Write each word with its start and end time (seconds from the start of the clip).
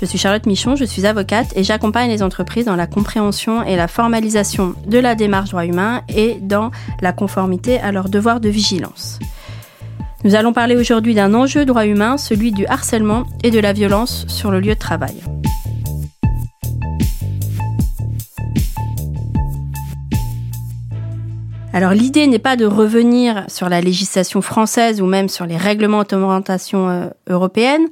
Je 0.00 0.04
suis 0.04 0.18
Charlotte 0.18 0.46
Michon, 0.46 0.76
je 0.76 0.84
suis 0.84 1.06
avocate 1.06 1.52
et 1.56 1.64
j'accompagne 1.64 2.10
les 2.10 2.22
entreprises 2.22 2.64
dans 2.64 2.76
la 2.76 2.86
compréhension 2.86 3.62
et 3.62 3.76
la 3.76 3.88
formalisation 3.88 4.74
de 4.86 4.98
la 4.98 5.14
démarche 5.14 5.50
droits 5.50 5.66
humains 5.66 6.02
et 6.08 6.38
dans 6.40 6.70
la 7.00 7.12
conformité 7.12 7.78
à 7.80 7.92
leurs 7.92 8.08
devoirs 8.08 8.40
de 8.40 8.48
vigilance. 8.48 9.18
Nous 10.24 10.34
allons 10.34 10.52
parler 10.52 10.76
aujourd'hui 10.76 11.14
d'un 11.14 11.32
enjeu 11.32 11.64
droit 11.64 11.86
humain, 11.86 12.18
celui 12.18 12.52
du 12.52 12.66
harcèlement 12.66 13.24
et 13.42 13.50
de 13.50 13.58
la 13.58 13.72
violence 13.72 14.26
sur 14.28 14.50
le 14.50 14.60
lieu 14.60 14.74
de 14.74 14.78
travail. 14.78 15.14
Alors 21.72 21.92
l'idée 21.92 22.26
n'est 22.26 22.40
pas 22.40 22.56
de 22.56 22.66
revenir 22.66 23.44
sur 23.48 23.68
la 23.68 23.80
législation 23.80 24.42
française 24.42 25.00
ou 25.00 25.06
même 25.06 25.28
sur 25.28 25.46
les 25.46 25.56
règlements 25.56 26.02
d'orientation 26.02 26.88
euh, 26.88 27.06
européenne, 27.28 27.86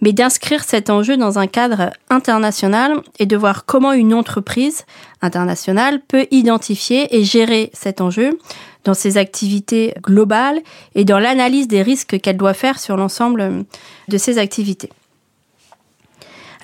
mais 0.00 0.12
d'inscrire 0.12 0.62
cet 0.62 0.88
enjeu 0.88 1.16
dans 1.16 1.38
un 1.40 1.48
cadre 1.48 1.90
international 2.10 2.92
et 3.18 3.26
de 3.26 3.36
voir 3.36 3.64
comment 3.64 3.92
une 3.92 4.14
entreprise 4.14 4.84
internationale 5.20 6.00
peut 6.06 6.26
identifier 6.30 7.16
et 7.16 7.24
gérer 7.24 7.70
cet 7.72 8.00
enjeu 8.00 8.38
dans 8.84 8.94
ses 8.94 9.16
activités 9.16 9.94
globales 10.00 10.60
et 10.94 11.04
dans 11.04 11.18
l'analyse 11.18 11.66
des 11.66 11.82
risques 11.82 12.20
qu'elle 12.20 12.36
doit 12.36 12.54
faire 12.54 12.78
sur 12.78 12.96
l'ensemble 12.96 13.64
de 14.08 14.18
ses 14.18 14.38
activités. 14.38 14.90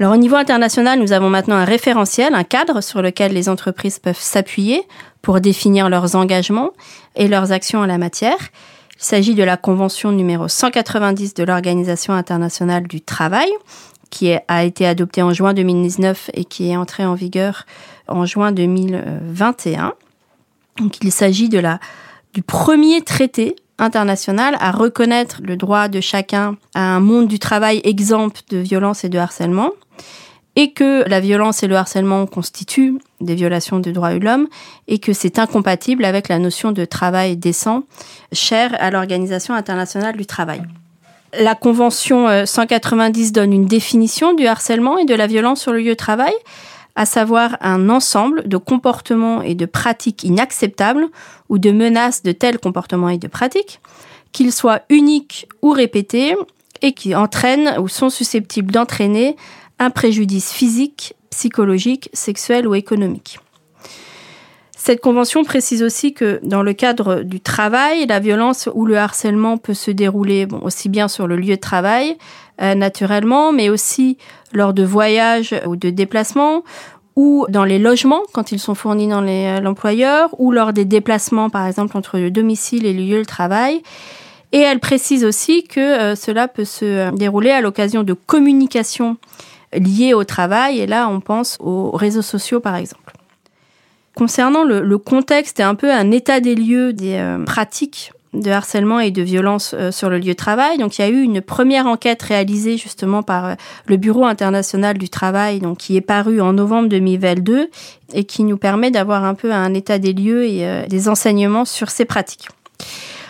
Alors 0.01 0.15
au 0.15 0.17
niveau 0.17 0.37
international, 0.37 0.99
nous 0.99 1.13
avons 1.13 1.29
maintenant 1.29 1.57
un 1.57 1.67
référentiel, 1.67 2.35
un 2.35 2.43
cadre 2.43 2.81
sur 2.81 3.03
lequel 3.03 3.35
les 3.35 3.51
entreprises 3.51 3.99
peuvent 3.99 4.19
s'appuyer 4.19 4.83
pour 5.21 5.43
définir 5.43 5.91
leurs 5.91 6.17
engagements 6.17 6.71
et 7.17 7.29
leurs 7.29 7.53
actions 7.53 7.81
en 7.81 7.87
la 7.87 7.99
matière. 7.99 8.39
Il 8.97 9.05
s'agit 9.05 9.35
de 9.35 9.43
la 9.43 9.59
convention 9.59 10.11
numéro 10.11 10.49
190 10.49 11.35
de 11.35 11.45
l'Organisation 11.45 12.15
internationale 12.15 12.89
du 12.89 13.03
travail, 13.03 13.51
qui 14.09 14.33
a 14.49 14.65
été 14.65 14.87
adoptée 14.87 15.21
en 15.21 15.35
juin 15.35 15.53
2019 15.53 16.31
et 16.33 16.47
qui 16.47 16.71
est 16.71 16.77
entrée 16.77 17.05
en 17.05 17.15
vigueur 17.15 17.67
en 18.09 18.25
juin 18.25 18.53
2021. 18.53 19.93
Donc 20.79 20.97
il 21.03 21.13
s'agit 21.13 21.51
de 21.51 21.59
la 21.59 21.79
du 22.33 22.41
premier 22.41 23.03
traité 23.03 23.55
international 23.81 24.57
à 24.61 24.71
reconnaître 24.71 25.41
le 25.43 25.57
droit 25.57 25.89
de 25.89 26.01
chacun 26.01 26.57
à 26.75 26.95
un 26.95 27.01
monde 27.01 27.29
du 27.29 27.39
travail 27.39 27.81
exempt 27.85 28.45
de 28.51 28.59
violence 28.59 29.05
et 29.05 29.09
de 29.09 29.19
harcèlement 29.19 29.71
et 30.57 30.73
que 30.73 31.09
la 31.09 31.21
violence 31.21 31.63
et 31.63 31.69
le 31.69 31.77
harcèlement 31.77 32.27
constituent 32.27 32.99
des 33.21 33.35
violations 33.35 33.79
des 33.79 33.93
droits 33.93 34.15
de 34.15 34.25
l'homme 34.25 34.49
et 34.89 34.99
que 34.99 35.13
c'est 35.13 35.39
incompatible 35.39 36.05
avec 36.05 36.29
la 36.29 36.39
notion 36.39 36.73
de 36.73 36.85
travail 36.85 37.37
décent 37.37 37.85
chère 38.33 38.75
à 38.81 38.91
l'Organisation 38.91 39.55
internationale 39.55 40.17
du 40.17 40.27
travail. 40.27 40.63
La 41.39 41.55
Convention 41.55 42.45
190 42.45 43.29
euh, 43.29 43.33
donne 43.33 43.53
une 43.53 43.67
définition 43.67 44.35
du 44.35 44.47
harcèlement 44.47 44.99
et 44.99 45.05
de 45.05 45.15
la 45.15 45.29
violence 45.29 45.61
sur 45.61 45.73
le 45.73 45.79
lieu 45.79 45.91
de 45.91 45.95
travail, 45.95 46.35
à 46.97 47.07
savoir 47.07 47.57
un 47.61 47.89
ensemble 47.89 48.47
de 48.49 48.57
comportements 48.57 49.43
et 49.43 49.55
de 49.55 49.67
pratiques 49.67 50.25
inacceptables 50.25 51.07
ou 51.49 51.59
de 51.59 51.71
menaces 51.71 52.23
de 52.23 52.33
tels 52.33 52.59
comportements 52.59 53.09
et 53.09 53.19
de 53.19 53.29
pratiques, 53.29 53.81
qu'ils 54.33 54.53
soient 54.53 54.83
uniques 54.89 55.49
ou 55.63 55.71
répétés 55.71 56.37
et 56.83 56.93
qui 56.93 57.15
entraînent 57.15 57.77
ou 57.79 57.89
sont 57.89 58.11
susceptibles 58.11 58.73
d'entraîner 58.73 59.37
un 59.79 59.91
préjudice 59.91 60.53
physique, 60.53 61.15
psychologique, 61.31 62.11
sexuel 62.13 62.67
ou 62.67 62.75
économique. 62.75 63.39
Cette 64.83 65.03
convention 65.03 65.45
précise 65.45 65.83
aussi 65.83 66.15
que 66.15 66.41
dans 66.43 66.63
le 66.63 66.73
cadre 66.73 67.17
du 67.17 67.39
travail, 67.39 68.07
la 68.07 68.19
violence 68.19 68.67
ou 68.73 68.87
le 68.87 68.97
harcèlement 68.97 69.59
peut 69.59 69.75
se 69.75 69.91
dérouler 69.91 70.49
aussi 70.63 70.89
bien 70.89 71.07
sur 71.07 71.27
le 71.27 71.37
lieu 71.37 71.57
de 71.57 71.61
travail, 71.61 72.17
euh, 72.63 72.75
naturellement, 72.75 73.53
mais 73.53 73.69
aussi 73.69 74.17
lors 74.55 74.73
de 74.73 74.83
voyages 74.83 75.55
ou 75.67 75.77
de 75.77 75.91
déplacements, 75.91 76.65
ou 77.15 77.45
dans 77.51 77.65
les 77.65 77.79
logements 77.79 78.23
quand 78.33 78.53
ils 78.53 78.59
sont 78.59 78.75
fournis 78.75 79.07
dans 79.07 79.23
euh, 79.23 79.61
l'employeur, 79.61 80.31
ou 80.39 80.51
lors 80.51 80.73
des 80.73 80.87
déplacements, 80.87 81.51
par 81.51 81.67
exemple, 81.67 81.95
entre 81.95 82.19
le 82.19 82.31
domicile 82.31 82.87
et 82.87 82.95
le 82.95 83.03
lieu 83.03 83.19
de 83.19 83.27
travail. 83.27 83.83
Et 84.53 84.61
elle 84.61 84.81
précise 84.81 85.27
aussi 85.27 85.65
que 85.65 85.79
euh, 85.79 86.17
cela 86.17 86.49
peut 86.49 86.65
se 86.65 87.15
dérouler 87.15 87.51
à 87.51 87.61
l'occasion 87.61 88.03
de 88.03 88.15
communications 88.15 89.19
liées 89.75 90.15
au 90.15 90.25
travail. 90.25 90.81
Et 90.81 90.87
là, 90.87 91.07
on 91.11 91.21
pense 91.21 91.59
aux 91.61 91.91
réseaux 91.91 92.23
sociaux, 92.23 92.61
par 92.61 92.77
exemple. 92.77 93.20
Concernant 94.21 94.65
le, 94.65 94.99
contexte 94.99 95.61
et 95.61 95.63
un 95.63 95.75
peu 95.75 95.91
un 95.91 96.11
état 96.11 96.41
des 96.41 96.55
lieux 96.55 96.93
des 96.93 97.15
euh, 97.15 97.43
pratiques 97.43 98.13
de 98.35 98.51
harcèlement 98.51 99.01
et 99.01 99.11
de 99.11 99.23
violence 99.23 99.75
euh, 99.75 99.91
sur 99.91 100.11
le 100.11 100.19
lieu 100.19 100.33
de 100.33 100.33
travail. 100.35 100.77
Donc 100.77 100.99
il 100.99 101.01
y 101.01 101.05
a 101.07 101.09
eu 101.09 101.23
une 101.23 101.41
première 101.41 101.87
enquête 101.87 102.21
réalisée 102.21 102.77
justement 102.77 103.23
par 103.23 103.47
euh, 103.47 103.55
le 103.87 103.97
Bureau 103.97 104.27
international 104.27 104.99
du 104.99 105.09
travail, 105.09 105.61
donc 105.61 105.79
qui 105.79 105.97
est 105.97 106.03
paru 106.03 106.43
en 106.43 106.53
novembre 106.53 106.91
2022 106.91 107.71
et 108.13 108.25
qui 108.25 108.45
nous 108.45 108.59
permet 108.59 108.91
d'avoir 108.91 109.25
un 109.25 109.33
peu 109.33 109.55
un 109.55 109.73
état 109.73 109.99
des 109.99 110.13
lieux 110.13 110.45
et 110.45 110.85
des 110.87 111.09
enseignements 111.09 111.65
sur 111.65 111.89
ces 111.89 112.05
pratiques. 112.05 112.49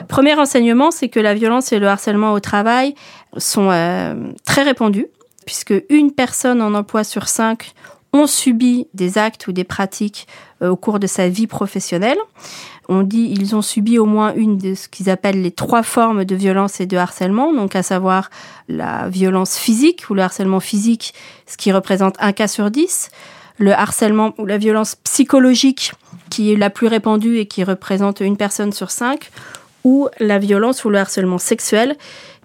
Premier 0.09 0.35
enseignement, 0.35 0.91
c'est 0.91 1.09
que 1.09 1.21
la 1.21 1.35
violence 1.35 1.73
et 1.73 1.79
le 1.79 1.87
harcèlement 1.87 2.33
au 2.33 2.41
travail 2.41 2.97
sont 3.37 3.69
très 4.45 4.63
répandus 4.63 5.07
puisque 5.47 5.75
une 5.89 6.11
personne 6.11 6.61
en 6.61 6.75
emploi 6.75 7.05
sur 7.05 7.29
cinq 7.29 7.75
ont 8.13 8.27
subi 8.27 8.87
des 8.95 9.19
actes 9.19 9.47
ou 9.47 9.53
des 9.53 9.65
pratiques 9.65 10.27
euh, 10.63 10.71
au 10.71 10.77
cours 10.77 10.99
de 10.99 11.07
sa 11.07 11.29
vie 11.29 11.47
professionnelle. 11.47 12.19
On 12.89 13.03
dit 13.03 13.33
ils 13.39 13.55
ont 13.55 13.63
subi 13.63 13.99
au 13.99 14.05
moins 14.05 14.35
une 14.35 14.59
de 14.59 14.75
ce 14.75 14.89
qu'ils 14.89 15.11
appellent 15.11 15.43
les 15.43 15.53
trois 15.53 15.83
formes 15.83 16.25
de 16.25 16.35
violence 16.35 16.81
et 16.81 16.87
de 16.87 16.97
harcèlement, 16.97 17.53
donc 17.53 17.77
à 17.77 17.83
savoir 17.83 18.31
la 18.69 19.09
violence 19.09 19.57
physique 19.57 20.11
ou 20.11 20.15
le 20.15 20.23
harcèlement 20.23 20.61
physique, 20.61 21.15
ce 21.47 21.57
qui 21.57 21.71
représente 21.71 22.17
un 22.19 22.33
cas 22.33 22.49
sur 22.49 22.71
dix, 22.71 23.11
le 23.59 23.73
harcèlement 23.73 24.35
ou 24.39 24.47
la 24.47 24.59
violence 24.59 24.97
psychologique, 24.97 25.93
qui 26.31 26.53
est 26.53 26.57
la 26.57 26.71
plus 26.71 26.89
répandue 26.89 27.39
et 27.39 27.47
qui 27.47 27.63
représente 27.63 28.21
une 28.21 28.37
personne 28.37 28.73
sur 28.73 28.91
cinq, 28.91 29.31
ou 29.85 30.09
la 30.19 30.39
violence 30.39 30.85
ou 30.85 30.91
le 30.91 30.99
harcèlement 30.99 31.39
sexuel, 31.39 31.97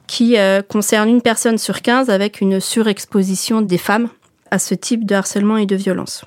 qui 0.08 0.38
euh, 0.38 0.62
concerne 0.62 1.10
une 1.10 1.22
personne 1.22 1.58
sur 1.58 1.82
quinze 1.82 2.10
avec 2.10 2.40
une 2.40 2.60
surexposition 2.60 3.62
des 3.62 3.80
femmes 3.80 4.10
à 4.56 4.60
ce 4.60 4.74
type 4.74 5.06
de 5.06 5.14
harcèlement 5.14 5.58
et 5.58 5.66
de 5.66 5.76
violence. 5.76 6.24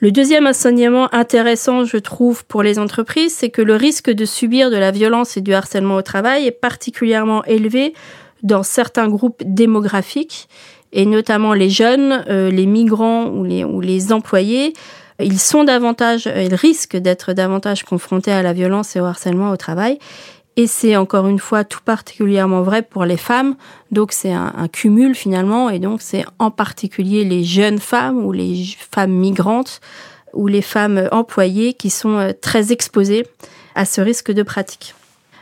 Le 0.00 0.10
deuxième 0.10 0.46
enseignement 0.46 1.12
intéressant, 1.14 1.84
je 1.84 1.96
trouve, 1.96 2.44
pour 2.44 2.62
les 2.62 2.78
entreprises, 2.78 3.34
c'est 3.34 3.50
que 3.50 3.62
le 3.62 3.76
risque 3.76 4.10
de 4.10 4.24
subir 4.24 4.70
de 4.70 4.76
la 4.76 4.90
violence 4.90 5.36
et 5.36 5.40
du 5.40 5.54
harcèlement 5.54 5.96
au 5.96 6.02
travail 6.02 6.46
est 6.46 6.50
particulièrement 6.50 7.44
élevé 7.44 7.94
dans 8.42 8.62
certains 8.62 9.08
groupes 9.08 9.42
démographiques, 9.46 10.48
et 10.92 11.06
notamment 11.06 11.54
les 11.54 11.70
jeunes, 11.70 12.24
euh, 12.28 12.50
les 12.50 12.66
migrants 12.66 13.26
ou 13.26 13.44
les, 13.44 13.64
ou 13.64 13.80
les 13.80 14.12
employés. 14.12 14.74
Ils 15.20 15.38
sont 15.38 15.64
davantage, 15.64 16.28
ils 16.36 16.54
risquent 16.54 16.96
d'être 16.96 17.32
davantage 17.32 17.84
confrontés 17.84 18.32
à 18.32 18.42
la 18.42 18.52
violence 18.52 18.96
et 18.96 19.00
au 19.00 19.04
harcèlement 19.04 19.50
au 19.50 19.56
travail. 19.56 19.98
Et 20.56 20.66
c'est 20.66 20.96
encore 20.96 21.28
une 21.28 21.38
fois 21.38 21.64
tout 21.64 21.80
particulièrement 21.82 22.62
vrai 22.62 22.82
pour 22.82 23.04
les 23.04 23.16
femmes. 23.16 23.56
Donc 23.90 24.12
c'est 24.12 24.32
un, 24.32 24.68
cumul 24.70 25.14
finalement. 25.14 25.70
Et 25.70 25.78
donc 25.78 26.02
c'est 26.02 26.24
en 26.38 26.50
particulier 26.50 27.24
les 27.24 27.42
jeunes 27.42 27.78
femmes 27.78 28.24
ou 28.24 28.32
les 28.32 28.64
femmes 28.90 29.12
migrantes 29.12 29.80
ou 30.34 30.46
les 30.46 30.62
femmes 30.62 31.08
employées 31.12 31.74
qui 31.74 31.90
sont 31.90 32.16
euh, 32.16 32.32
très 32.38 32.72
exposées 32.72 33.26
à 33.74 33.84
ce 33.84 34.00
risque 34.00 34.32
de 34.32 34.42
pratique. 34.42 34.94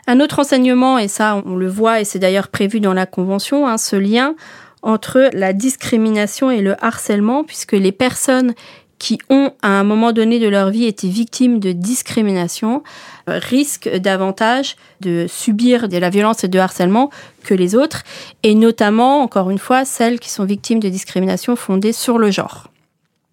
Un 0.07 0.19
autre 0.19 0.41
enseignement, 0.41 0.99
et 0.99 1.07
ça 1.07 1.41
on 1.45 1.55
le 1.55 1.69
voit 1.69 2.01
et 2.01 2.05
c'est 2.05 2.19
d'ailleurs 2.19 2.49
prévu 2.49 2.81
dans 2.81 2.95
la 2.95 3.07
Convention, 3.07 3.69
hein, 3.69 3.79
ce 3.79 3.97
lien 3.97 4.35
entre 4.83 5.29
la 5.33 5.53
discrimination 5.53 6.51
et 6.51 6.63
le 6.63 6.75
harcèlement, 6.83 7.45
puisque 7.45 7.73
les 7.73 7.93
personnes 7.93 8.55
qui 9.01 9.19
ont 9.31 9.53
à 9.63 9.81
un 9.81 9.83
moment 9.83 10.13
donné 10.13 10.39
de 10.39 10.47
leur 10.47 10.71
vie 10.71 10.85
été 10.85 11.09
victimes 11.09 11.59
de 11.59 11.73
discrimination 11.73 12.85
euh, 13.29 13.41
risquent 13.43 13.97
davantage 13.97 14.77
de 15.01 15.27
subir 15.27 15.89
de 15.89 15.97
la 15.97 16.11
violence 16.11 16.45
et 16.45 16.49
de 16.49 16.59
harcèlement 16.59 17.11
que 17.43 17.55
les 17.55 17.75
autres, 17.75 18.03
et 18.43 18.55
notamment, 18.55 19.23
encore 19.23 19.51
une 19.51 19.59
fois, 19.59 19.85
celles 19.85 20.21
qui 20.21 20.31
sont 20.31 20.45
victimes 20.45 20.81
de 20.81 20.91
discrimination 20.91 21.57
fondée 21.57 21.93
sur 21.93 22.19
le 22.19 22.31
genre. 22.31 22.69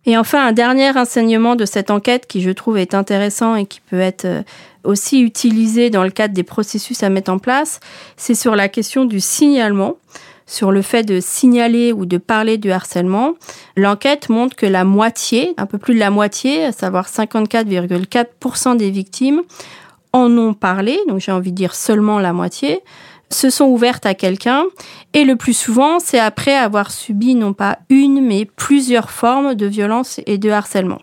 Et 0.06 0.18
enfin, 0.18 0.48
un 0.48 0.54
dernier 0.54 0.98
enseignement 0.98 1.58
de 1.58 1.66
cette 1.66 1.92
enquête 1.92 2.28
qui 2.28 2.42
je 2.42 2.52
trouve 2.52 2.78
est 2.78 2.94
intéressant 2.94 3.56
et 3.56 3.66
qui 3.66 3.82
peut 3.82 4.00
être 4.00 4.24
euh, 4.24 4.44
aussi 4.86 5.20
utilisé 5.20 5.90
dans 5.90 6.04
le 6.04 6.12
cadre 6.12 6.34
des 6.34 6.44
processus 6.44 7.04
à 7.04 7.10
mettre 7.10 7.30
en 7.30 7.40
place, 7.40 7.82
c'est 8.16 8.36
sur 8.36 8.56
la 8.56 8.70
question 8.70 9.04
du 9.04 9.20
signalement 9.20 9.98
sur 10.48 10.72
le 10.72 10.82
fait 10.82 11.04
de 11.04 11.20
signaler 11.20 11.94
ou 11.94 12.06
de 12.06 12.18
parler 12.18 12.58
du 12.58 12.72
harcèlement, 12.72 13.34
l'enquête 13.76 14.30
montre 14.30 14.56
que 14.56 14.66
la 14.66 14.86
moitié, 14.86 15.54
un 15.58 15.66
peu 15.66 15.78
plus 15.78 15.94
de 15.94 16.00
la 16.00 16.10
moitié, 16.10 16.66
à 16.66 16.72
savoir 16.72 17.08
54,4% 17.08 18.78
des 18.78 18.90
victimes, 18.90 19.42
en 20.14 20.36
ont 20.38 20.54
parlé, 20.54 21.00
donc 21.08 21.20
j'ai 21.20 21.34
envie 21.34 21.52
de 21.52 21.58
dire 21.58 21.76
seulement 21.76 22.20
la 22.20 22.34
moitié, 22.34 22.82
se 23.30 23.50
sont 23.50 23.66
ouvertes 23.66 24.06
à 24.06 24.14
quelqu'un 24.14 24.64
et 25.14 25.26
le 25.26 25.36
plus 25.36 25.54
souvent 25.54 26.00
c'est 26.00 26.18
après 26.18 26.56
avoir 26.56 26.92
subi 26.92 27.36
non 27.36 27.52
pas 27.52 27.80
une 27.90 28.26
mais 28.26 28.46
plusieurs 28.46 29.10
formes 29.10 29.54
de 29.54 29.66
violence 29.66 30.22
et 30.26 30.38
de 30.38 30.50
harcèlement. 30.50 31.02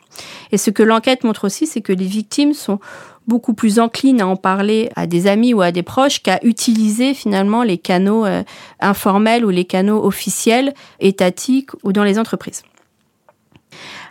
Et 0.50 0.56
ce 0.56 0.70
que 0.70 0.82
l'enquête 0.82 1.22
montre 1.24 1.44
aussi 1.44 1.66
c'est 1.66 1.82
que 1.82 1.92
les 1.92 2.06
victimes 2.06 2.54
sont 2.54 2.80
beaucoup 3.26 3.54
plus 3.54 3.78
encline 3.78 4.20
à 4.20 4.26
en 4.26 4.36
parler 4.36 4.90
à 4.96 5.06
des 5.06 5.26
amis 5.26 5.54
ou 5.54 5.62
à 5.62 5.72
des 5.72 5.82
proches 5.82 6.22
qu'à 6.22 6.38
utiliser 6.42 7.14
finalement 7.14 7.62
les 7.62 7.78
canaux 7.78 8.26
euh, 8.26 8.42
informels 8.80 9.44
ou 9.44 9.50
les 9.50 9.64
canaux 9.64 10.04
officiels, 10.04 10.74
étatiques 11.00 11.70
ou 11.82 11.92
dans 11.92 12.04
les 12.04 12.18
entreprises. 12.18 12.62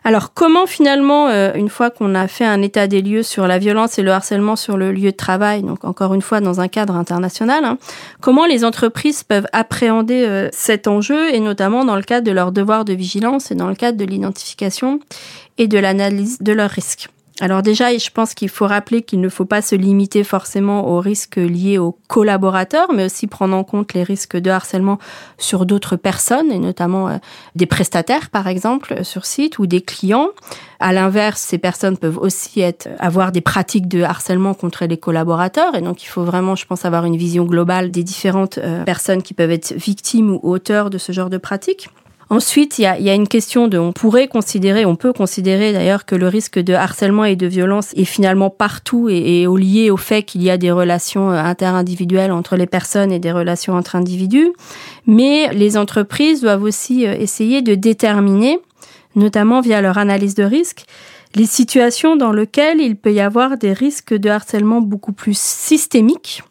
Alors 0.04 0.33
comment 0.33 0.65
finalement, 0.65 1.30
euh, 1.30 1.54
une 1.56 1.69
fois 1.69 1.89
qu'on 1.89 2.13
a 2.15 2.27
fait 2.27 2.44
un 2.44 2.62
état 2.62 2.88
des 2.88 3.01
lieux 3.01 3.24
sur 3.24 3.48
la 3.48 3.57
violence 3.57 3.98
et 3.98 4.04
le 4.04 4.12
harcèlement 4.12 4.57
sur 4.57 4.75
le 4.75 4.92
lieu 4.92 5.12
de 5.12 5.15
travail, 5.18 5.63
donc 5.63 5.86
encore 5.86 6.13
une 6.13 6.21
fois 6.21 6.42
dans 6.42 6.60
un 6.60 6.68
cadre 6.68 6.95
international, 6.95 7.63
hein, 7.63 7.77
comment 8.19 8.45
les 8.45 8.65
entreprises 8.65 9.24
peuvent 9.24 9.48
appréhender 9.54 10.25
euh, 10.27 10.50
cet 10.51 10.88
enjeu 10.88 11.33
et 11.33 11.39
notamment 11.39 11.86
dans 11.86 11.95
le 11.95 12.04
cadre 12.04 12.27
de 12.27 12.31
leur 12.31 12.51
devoir 12.51 12.83
de 12.83 12.94
vigilance 12.94 13.51
et 13.51 13.56
dans 13.56 13.69
le 13.69 13.75
cadre 13.75 13.98
de 13.98 14.06
l'identification 14.06 15.00
et 15.57 15.68
de 15.68 15.77
l'analyse 15.77 16.39
de 16.42 16.51
leurs 16.51 16.71
risques? 16.71 17.10
Alors 17.39 17.63
déjà, 17.63 17.97
je 17.97 18.09
pense 18.12 18.35
qu'il 18.35 18.50
faut 18.50 18.68
rappeler 18.68 19.01
qu'il 19.01 19.19
ne 19.19 19.27
faut 19.27 19.45
pas 19.45 19.63
se 19.63 19.75
limiter 19.75 20.24
forcément 20.24 20.88
aux 20.88 21.00
risques 21.00 21.38
liés 21.38 21.80
aux 21.80 21.97
collaborateurs, 22.07 22.94
mais 22.94 23.06
aussi 23.06 23.25
prendre 23.25 23.56
en 23.56 23.63
compte 23.63 23.94
les 23.94 24.03
risques 24.03 24.38
de 24.38 24.51
harcèlement 24.51 25.00
sur 25.39 25.65
d'autres 25.65 25.95
personnes, 25.95 26.51
et 26.51 26.59
notamment 26.59 27.09
euh, 27.09 27.18
des 27.56 27.65
prestataires, 27.65 28.30
par 28.30 28.47
exemple, 28.47 29.03
sur 29.03 29.25
site, 29.25 29.57
ou 29.57 29.65
des 29.65 29.81
clients. 29.81 30.30
À 30.80 30.94
l'inverse, 30.94 31.41
ces 31.41 31.57
personnes 31.57 31.97
peuvent 31.97 32.19
aussi 32.19 32.62
être, 32.62 32.88
avoir 33.00 33.31
des 33.31 33.41
pratiques 33.41 33.88
de 33.88 34.03
harcèlement 34.03 34.53
contre 34.53 34.86
les 34.86 34.97
collaborateurs, 34.97 35.74
et 35.75 35.81
donc 35.81 36.03
il 36.03 36.07
faut 36.07 36.24
vraiment, 36.24 36.56
je 36.56 36.68
pense, 36.68 36.86
avoir 36.86 37.03
une 37.06 37.18
vision 37.18 37.45
globale 37.45 37.89
des 37.89 38.03
différentes 38.03 38.59
euh, 38.59 38.83
personnes 38.83 39.24
qui 39.24 39.33
peuvent 39.33 39.51
être 39.51 39.74
victimes 39.74 40.29
ou 40.29 40.39
auteurs 40.44 40.91
de 40.91 41.00
ce 41.00 41.12
genre 41.12 41.31
de 41.31 41.38
pratiques. 41.39 41.89
Ensuite, 42.33 42.80
il 42.80 42.81
y 42.81 42.88
a, 42.88 43.13
une 43.13 43.27
question 43.27 43.68
de, 43.68 43.77
on 43.77 43.91
pourrait 43.91 44.27
considérer, 44.27 44.85
on 44.85 44.95
peut 44.95 45.13
considérer 45.13 45.71
d'ailleurs 45.71 46.03
que 46.03 46.15
le 46.15 46.27
risque 46.27 46.57
de 46.57 46.74
harcèlement 46.74 47.25
et 47.25 47.35
de 47.35 47.45
violence 47.45 47.94
est 47.95 48.06
finalement 48.06 48.50
partout 48.50 49.07
et, 49.07 49.44
et 49.44 49.47
lié 49.47 49.91
au 49.91 49.97
fait 49.97 50.24
qu'il 50.24 50.41
y 50.41 50.50
a 50.50 50.57
des 50.57 50.71
relations 50.71 51.31
euh, 51.31 51.35
interindividuelles 51.35 52.31
entre 52.31 52.56
les 52.56 52.65
personnes 52.65 53.12
et 53.12 53.19
des 53.19 53.31
relations 53.31 53.75
entre 53.75 53.95
individus. 53.95 54.51
Mais 55.06 55.53
les 55.53 55.77
entreprises 55.77 56.41
doivent 56.41 56.63
aussi 56.63 57.06
euh, 57.06 57.13
essayer 57.13 57.62
de 57.62 57.75
déterminer, 57.75 58.57
notamment 59.15 59.62
via 59.62 59.79
leur 59.81 60.00
analyse 60.00 60.33
de 60.33 60.44
risque, 60.44 60.86
les 61.36 61.45
situations 61.45 62.15
dans 62.15 62.31
lesquelles 62.31 62.81
il 62.81 62.95
peut 62.95 63.13
y 63.13 63.19
avoir 63.19 63.59
des 63.59 63.74
risques 63.74 64.15
de 64.15 64.31
harcèlement 64.31 64.81
beaucoup 64.81 65.13
plus 65.13 65.38
systémiques 65.38 66.41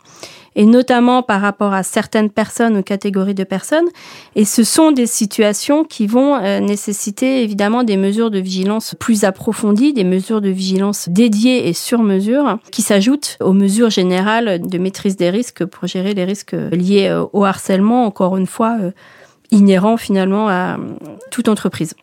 et 0.56 0.66
notamment 0.66 1.22
par 1.22 1.40
rapport 1.40 1.72
à 1.72 1.82
certaines 1.82 2.30
personnes 2.30 2.76
ou 2.76 2.82
catégories 2.82 3.34
de 3.34 3.44
personnes. 3.44 3.88
Et 4.36 4.44
ce 4.44 4.64
sont 4.64 4.92
des 4.92 5.06
situations 5.06 5.84
qui 5.84 6.06
vont 6.06 6.36
euh, 6.36 6.60
nécessiter 6.60 7.42
évidemment 7.42 7.84
des 7.84 7.96
mesures 7.96 8.30
de 8.30 8.38
vigilance 8.38 8.94
plus 8.98 9.24
approfondies, 9.24 9.92
des 9.92 10.04
mesures 10.04 10.40
de 10.40 10.50
vigilance 10.50 11.08
dédiées 11.08 11.68
et 11.68 11.72
sur 11.72 12.02
mesure, 12.02 12.58
qui 12.70 12.82
s'ajoutent 12.82 13.38
aux 13.40 13.52
mesures 13.52 13.90
générales 13.90 14.60
de 14.60 14.78
maîtrise 14.78 15.16
des 15.16 15.30
risques 15.30 15.64
pour 15.64 15.88
gérer 15.88 16.14
les 16.14 16.24
risques 16.24 16.56
liés 16.72 17.08
euh, 17.08 17.24
au 17.32 17.44
harcèlement, 17.44 18.04
encore 18.06 18.36
une 18.36 18.46
fois, 18.46 18.76
euh, 18.80 18.90
inhérents 19.50 19.96
finalement 19.96 20.48
à 20.48 20.78
toute 21.30 21.48
entreprise. 21.48 21.94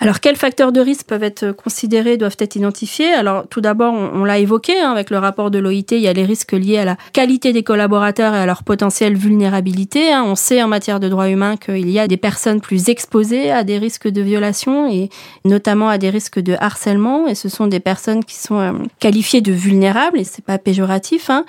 Alors, 0.00 0.20
quels 0.20 0.36
facteurs 0.36 0.72
de 0.72 0.80
risque 0.80 1.06
peuvent 1.06 1.22
être 1.22 1.52
considérés, 1.52 2.16
doivent 2.16 2.36
être 2.38 2.56
identifiés? 2.56 3.12
Alors, 3.12 3.46
tout 3.48 3.60
d'abord, 3.60 3.94
on, 3.94 4.24
l'a 4.24 4.38
évoqué 4.38 4.78
hein, 4.78 4.90
avec 4.90 5.10
le 5.10 5.18
rapport 5.18 5.50
de 5.50 5.58
l'OIT, 5.58 5.92
il 5.92 6.00
y 6.00 6.08
a 6.08 6.12
les 6.12 6.24
risques 6.24 6.52
liés 6.52 6.78
à 6.78 6.84
la 6.84 6.96
qualité 7.12 7.52
des 7.52 7.62
collaborateurs 7.62 8.34
et 8.34 8.38
à 8.38 8.46
leur 8.46 8.64
potentielle 8.64 9.16
vulnérabilité. 9.16 10.12
Hein. 10.12 10.24
On 10.26 10.34
sait 10.34 10.62
en 10.62 10.68
matière 10.68 11.00
de 11.00 11.08
droits 11.08 11.28
humains 11.28 11.56
qu'il 11.56 11.88
y 11.90 11.98
a 11.98 12.08
des 12.08 12.16
personnes 12.16 12.60
plus 12.60 12.88
exposées 12.88 13.50
à 13.50 13.64
des 13.64 13.78
risques 13.78 14.08
de 14.08 14.20
violation 14.20 14.90
et 14.90 15.08
notamment 15.44 15.88
à 15.88 15.98
des 15.98 16.10
risques 16.10 16.40
de 16.40 16.56
harcèlement. 16.58 17.26
Et 17.26 17.34
ce 17.34 17.48
sont 17.48 17.66
des 17.66 17.80
personnes 17.80 18.24
qui 18.24 18.36
sont 18.36 18.58
euh, 18.58 18.72
qualifiées 18.98 19.40
de 19.40 19.52
vulnérables, 19.52 20.18
et 20.18 20.24
c'est 20.24 20.44
pas 20.44 20.58
péjoratif. 20.58 21.30
Hein. 21.30 21.44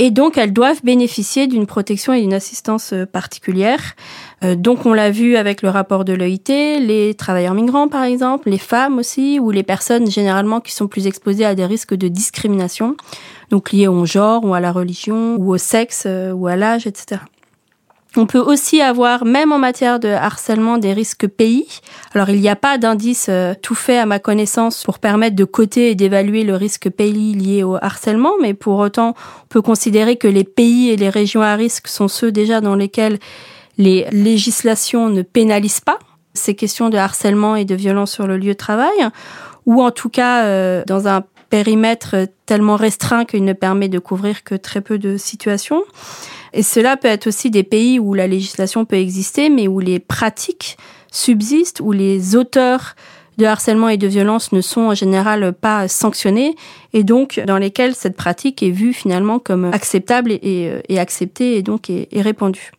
Et 0.00 0.12
donc, 0.12 0.38
elles 0.38 0.52
doivent 0.52 0.80
bénéficier 0.84 1.48
d'une 1.48 1.66
protection 1.66 2.12
et 2.12 2.20
d'une 2.20 2.32
assistance 2.32 2.92
euh, 2.92 3.04
particulière. 3.04 3.96
Euh, 4.44 4.54
donc 4.54 4.86
on 4.86 4.92
l'a 4.92 5.10
vu 5.10 5.36
avec 5.36 5.62
le 5.62 5.68
rapport 5.68 6.04
de 6.04 6.12
l'OIT, 6.12 6.78
les 6.80 7.14
travailleurs 7.14 7.54
migrants 7.54 7.88
par 7.88 8.04
exemple, 8.04 8.48
les 8.48 8.58
femmes 8.58 8.98
aussi, 8.98 9.40
ou 9.40 9.50
les 9.50 9.64
personnes 9.64 10.08
généralement 10.08 10.60
qui 10.60 10.72
sont 10.72 10.86
plus 10.86 11.08
exposées 11.08 11.44
à 11.44 11.56
des 11.56 11.66
risques 11.66 11.94
de 11.94 12.06
discrimination, 12.06 12.96
donc 13.50 13.72
liés 13.72 13.88
au 13.88 14.06
genre 14.06 14.44
ou 14.44 14.54
à 14.54 14.60
la 14.60 14.70
religion 14.70 15.34
ou 15.36 15.52
au 15.52 15.58
sexe 15.58 16.04
euh, 16.06 16.32
ou 16.32 16.46
à 16.46 16.54
l'âge, 16.54 16.86
etc. 16.86 17.22
On 18.16 18.26
peut 18.26 18.38
aussi 18.38 18.80
avoir, 18.80 19.24
même 19.24 19.52
en 19.52 19.58
matière 19.58 20.00
de 20.00 20.08
harcèlement, 20.08 20.78
des 20.78 20.92
risques 20.92 21.28
pays. 21.28 21.66
Alors, 22.14 22.30
il 22.30 22.40
n'y 22.40 22.48
a 22.48 22.56
pas 22.56 22.78
d'indice 22.78 23.26
euh, 23.28 23.52
tout 23.60 23.74
fait 23.74 23.98
à 23.98 24.06
ma 24.06 24.18
connaissance 24.18 24.82
pour 24.84 24.98
permettre 24.98 25.36
de 25.36 25.44
coter 25.44 25.90
et 25.90 25.94
d'évaluer 25.94 26.42
le 26.42 26.54
risque 26.54 26.88
pays 26.88 27.34
lié 27.34 27.62
au 27.62 27.76
harcèlement, 27.76 28.32
mais 28.40 28.54
pour 28.54 28.78
autant, 28.78 29.10
on 29.10 29.46
peut 29.48 29.62
considérer 29.62 30.16
que 30.16 30.28
les 30.28 30.44
pays 30.44 30.88
et 30.90 30.96
les 30.96 31.10
régions 31.10 31.42
à 31.42 31.54
risque 31.54 31.86
sont 31.86 32.08
ceux 32.08 32.32
déjà 32.32 32.60
dans 32.60 32.74
lesquels 32.74 33.18
les 33.76 34.06
législations 34.10 35.10
ne 35.10 35.22
pénalisent 35.22 35.80
pas 35.80 35.98
ces 36.34 36.54
questions 36.54 36.88
de 36.88 36.96
harcèlement 36.96 37.56
et 37.56 37.64
de 37.64 37.74
violence 37.74 38.12
sur 38.12 38.26
le 38.26 38.38
lieu 38.38 38.52
de 38.52 38.58
travail, 38.58 39.08
ou 39.66 39.82
en 39.82 39.90
tout 39.90 40.08
cas 40.08 40.44
euh, 40.44 40.82
dans 40.86 41.08
un 41.08 41.24
périmètre 41.50 42.16
tellement 42.46 42.76
restreint 42.76 43.24
qu'il 43.24 43.44
ne 43.44 43.52
permet 43.52 43.88
de 43.88 43.98
couvrir 43.98 44.44
que 44.44 44.54
très 44.54 44.80
peu 44.80 44.98
de 44.98 45.16
situations. 45.16 45.82
Et 46.52 46.62
cela 46.62 46.96
peut 46.96 47.08
être 47.08 47.26
aussi 47.26 47.50
des 47.50 47.62
pays 47.62 47.98
où 47.98 48.14
la 48.14 48.26
législation 48.26 48.84
peut 48.84 48.96
exister, 48.96 49.50
mais 49.50 49.68
où 49.68 49.80
les 49.80 49.98
pratiques 49.98 50.76
subsistent, 51.10 51.80
où 51.80 51.92
les 51.92 52.36
auteurs 52.36 52.94
de 53.38 53.44
harcèlement 53.44 53.88
et 53.88 53.96
de 53.96 54.06
violence 54.08 54.52
ne 54.52 54.60
sont 54.60 54.80
en 54.80 54.94
général 54.94 55.52
pas 55.52 55.86
sanctionnés 55.86 56.56
et 56.92 57.04
donc 57.04 57.40
dans 57.46 57.58
lesquels 57.58 57.94
cette 57.94 58.16
pratique 58.16 58.64
est 58.64 58.70
vue 58.70 58.92
finalement 58.92 59.38
comme 59.38 59.66
acceptable 59.66 60.32
et, 60.32 60.98
acceptée 60.98 61.56
et 61.56 61.62
donc 61.62 61.88
est 61.88 62.08
répandue. 62.20 62.72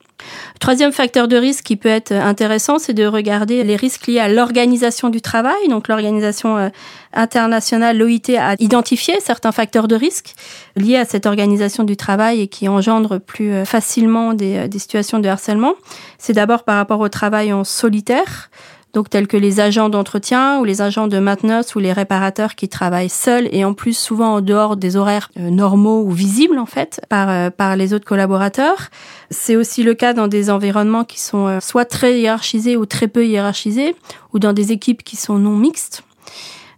Troisième 0.59 0.91
facteur 0.91 1.27
de 1.27 1.37
risque 1.37 1.63
qui 1.63 1.75
peut 1.75 1.89
être 1.89 2.11
intéressant, 2.11 2.79
c'est 2.79 2.93
de 2.93 3.05
regarder 3.05 3.63
les 3.63 3.75
risques 3.75 4.07
liés 4.07 4.19
à 4.19 4.27
l'organisation 4.27 5.09
du 5.09 5.21
travail. 5.21 5.67
Donc 5.69 5.87
l'organisation 5.87 6.57
euh, 6.57 6.69
internationale, 7.13 7.97
l'OIT, 7.97 8.37
a 8.37 8.55
identifié 8.59 9.19
certains 9.21 9.51
facteurs 9.51 9.87
de 9.87 9.95
risque 9.95 10.35
liés 10.75 10.97
à 10.97 11.05
cette 11.05 11.25
organisation 11.25 11.83
du 11.83 11.95
travail 11.95 12.41
et 12.41 12.47
qui 12.47 12.67
engendrent 12.67 13.19
plus 13.19 13.53
euh, 13.53 13.65
facilement 13.65 14.33
euh, 14.39 14.67
des 14.67 14.79
situations 14.79 15.19
de 15.19 15.29
harcèlement. 15.29 15.75
C'est 16.17 16.33
d'abord 16.33 16.63
par 16.63 16.75
rapport 16.75 16.99
au 16.99 17.09
travail 17.09 17.53
en 17.53 17.63
solitaire, 17.63 18.49
donc 18.93 19.09
tels 19.09 19.27
que 19.27 19.37
les 19.37 19.59
agents 19.59 19.89
d'entretien 19.89 20.59
ou 20.59 20.63
les 20.63 20.81
agents 20.81 21.07
de 21.07 21.19
maintenance 21.19 21.75
ou 21.75 21.79
les 21.79 21.93
réparateurs 21.93 22.55
qui 22.55 22.67
travaillent 22.69 23.09
seuls 23.09 23.47
et 23.51 23.63
en 23.63 23.73
plus 23.73 23.95
souvent 23.95 24.35
en 24.35 24.41
dehors 24.41 24.77
des 24.77 24.95
horaires 24.95 25.29
euh, 25.37 25.49
normaux 25.49 26.03
ou 26.03 26.11
visibles 26.11 26.57
en 26.57 26.65
fait 26.65 27.01
par 27.09 27.29
euh, 27.29 27.49
par 27.49 27.75
les 27.75 27.93
autres 27.93 28.05
collaborateurs. 28.05 28.89
C'est 29.29 29.55
aussi 29.55 29.83
le 29.83 29.93
cas 29.93 30.13
dans 30.13 30.27
des 30.27 30.49
environnements 30.49 31.03
qui 31.03 31.19
sont 31.19 31.47
euh, 31.47 31.59
soit 31.59 31.85
très 31.85 32.19
hiérarchisés 32.19 32.77
ou 32.77 32.85
très 32.85 33.07
peu 33.07 33.25
hiérarchisés 33.25 33.95
ou 34.33 34.39
dans 34.39 34.53
des 34.53 34.71
équipes 34.71 35.03
qui 35.03 35.15
sont 35.15 35.37
non 35.37 35.55
mixtes. 35.55 36.03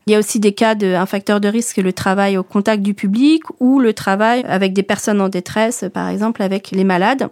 Il 0.07 0.13
y 0.13 0.15
a 0.15 0.19
aussi 0.19 0.39
des 0.39 0.53
cas 0.53 0.75
de 0.75 0.95
un 0.95 1.05
facteur 1.05 1.39
de 1.39 1.47
risque, 1.47 1.77
le 1.77 1.93
travail 1.93 2.37
au 2.37 2.43
contact 2.43 2.81
du 2.81 2.93
public 2.93 3.43
ou 3.59 3.79
le 3.79 3.93
travail 3.93 4.43
avec 4.47 4.73
des 4.73 4.83
personnes 4.83 5.21
en 5.21 5.29
détresse, 5.29 5.85
par 5.93 6.09
exemple 6.09 6.41
avec 6.41 6.71
les 6.71 6.83
malades 6.83 7.29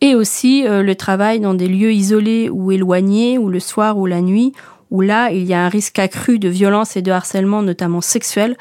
et 0.00 0.14
aussi 0.14 0.66
euh, 0.66 0.82
le 0.82 0.94
travail 0.94 1.40
dans 1.40 1.54
des 1.54 1.68
lieux 1.68 1.92
isolés 1.92 2.48
ou 2.48 2.72
éloignés, 2.72 3.38
ou 3.38 3.48
le 3.48 3.60
soir 3.60 3.98
ou 3.98 4.06
la 4.06 4.20
nuit, 4.20 4.52
où 4.90 5.00
là, 5.00 5.30
il 5.30 5.44
y 5.44 5.54
a 5.54 5.64
un 5.64 5.68
risque 5.68 5.98
accru 5.98 6.38
de 6.38 6.48
violence 6.48 6.96
et 6.96 7.02
de 7.02 7.12
harcèlement, 7.12 7.62
notamment 7.62 8.00
sexuel, 8.00 8.56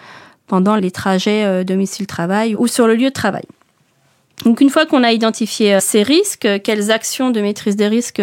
pendant 0.48 0.76
les 0.76 0.92
trajets 0.92 1.46
euh, 1.46 1.64
domicile-travail 1.64 2.56
ou 2.56 2.68
sur 2.68 2.88
le 2.88 2.96
lieu 2.96 3.10
de 3.10 3.14
travail. 3.14 3.46
Donc 4.46 4.62
une 4.62 4.70
fois 4.70 4.86
qu'on 4.86 5.04
a 5.04 5.12
identifié 5.12 5.76
euh, 5.76 5.80
ces 5.82 6.04
risques, 6.04 6.48
quelles 6.64 6.92
actions 6.92 7.32
de 7.32 7.42
maîtrise 7.42 7.76
des 7.76 7.88
risques 7.88 8.22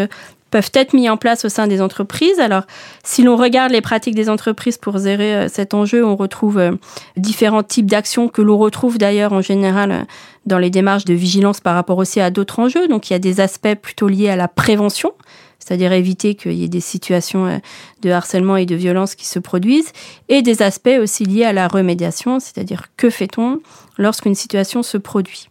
peuvent 0.56 0.70
être 0.72 0.94
mis 0.94 1.10
en 1.10 1.18
place 1.18 1.44
au 1.44 1.50
sein 1.50 1.66
des 1.66 1.82
entreprises. 1.82 2.40
Alors, 2.40 2.62
si 3.04 3.22
l'on 3.22 3.36
regarde 3.36 3.72
les 3.72 3.82
pratiques 3.82 4.14
des 4.14 4.30
entreprises 4.30 4.78
pour 4.78 4.96
gérer 4.96 5.34
euh, 5.34 5.48
cet 5.48 5.74
enjeu, 5.74 6.02
on 6.02 6.16
retrouve 6.16 6.56
euh, 6.56 6.72
différents 7.18 7.62
types 7.62 7.90
d'actions 7.90 8.28
que 8.28 8.40
l'on 8.40 8.56
retrouve 8.56 8.96
d'ailleurs 8.96 9.34
en 9.34 9.42
général 9.42 9.92
euh, 9.92 10.00
dans 10.46 10.56
les 10.56 10.70
démarches 10.70 11.04
de 11.04 11.12
vigilance 11.12 11.60
par 11.60 11.74
rapport 11.74 11.98
aussi 11.98 12.20
à 12.20 12.30
d'autres 12.30 12.58
enjeux. 12.58 12.88
Donc, 12.88 13.10
il 13.10 13.12
y 13.12 13.16
a 13.16 13.18
des 13.18 13.40
aspects 13.40 13.74
plutôt 13.74 14.08
liés 14.08 14.30
à 14.30 14.36
la 14.36 14.48
prévention, 14.48 15.12
c'est-à-dire 15.58 15.92
éviter 15.92 16.34
qu'il 16.34 16.54
y 16.54 16.64
ait 16.64 16.68
des 16.68 16.80
situations 16.80 17.60
de 18.00 18.10
harcèlement 18.10 18.56
et 18.56 18.64
de 18.64 18.76
violence 18.76 19.14
qui 19.14 19.26
se 19.26 19.38
produisent, 19.38 19.92
et 20.30 20.40
des 20.40 20.62
aspects 20.62 20.98
aussi 20.98 21.26
liés 21.26 21.44
à 21.44 21.52
la 21.52 21.68
remédiation, 21.68 22.40
c'est-à-dire 22.40 22.84
que 22.96 23.10
fait-on 23.10 23.60
lorsqu'une 23.98 24.34
situation 24.34 24.82
se 24.82 24.96
produit. 24.96 25.48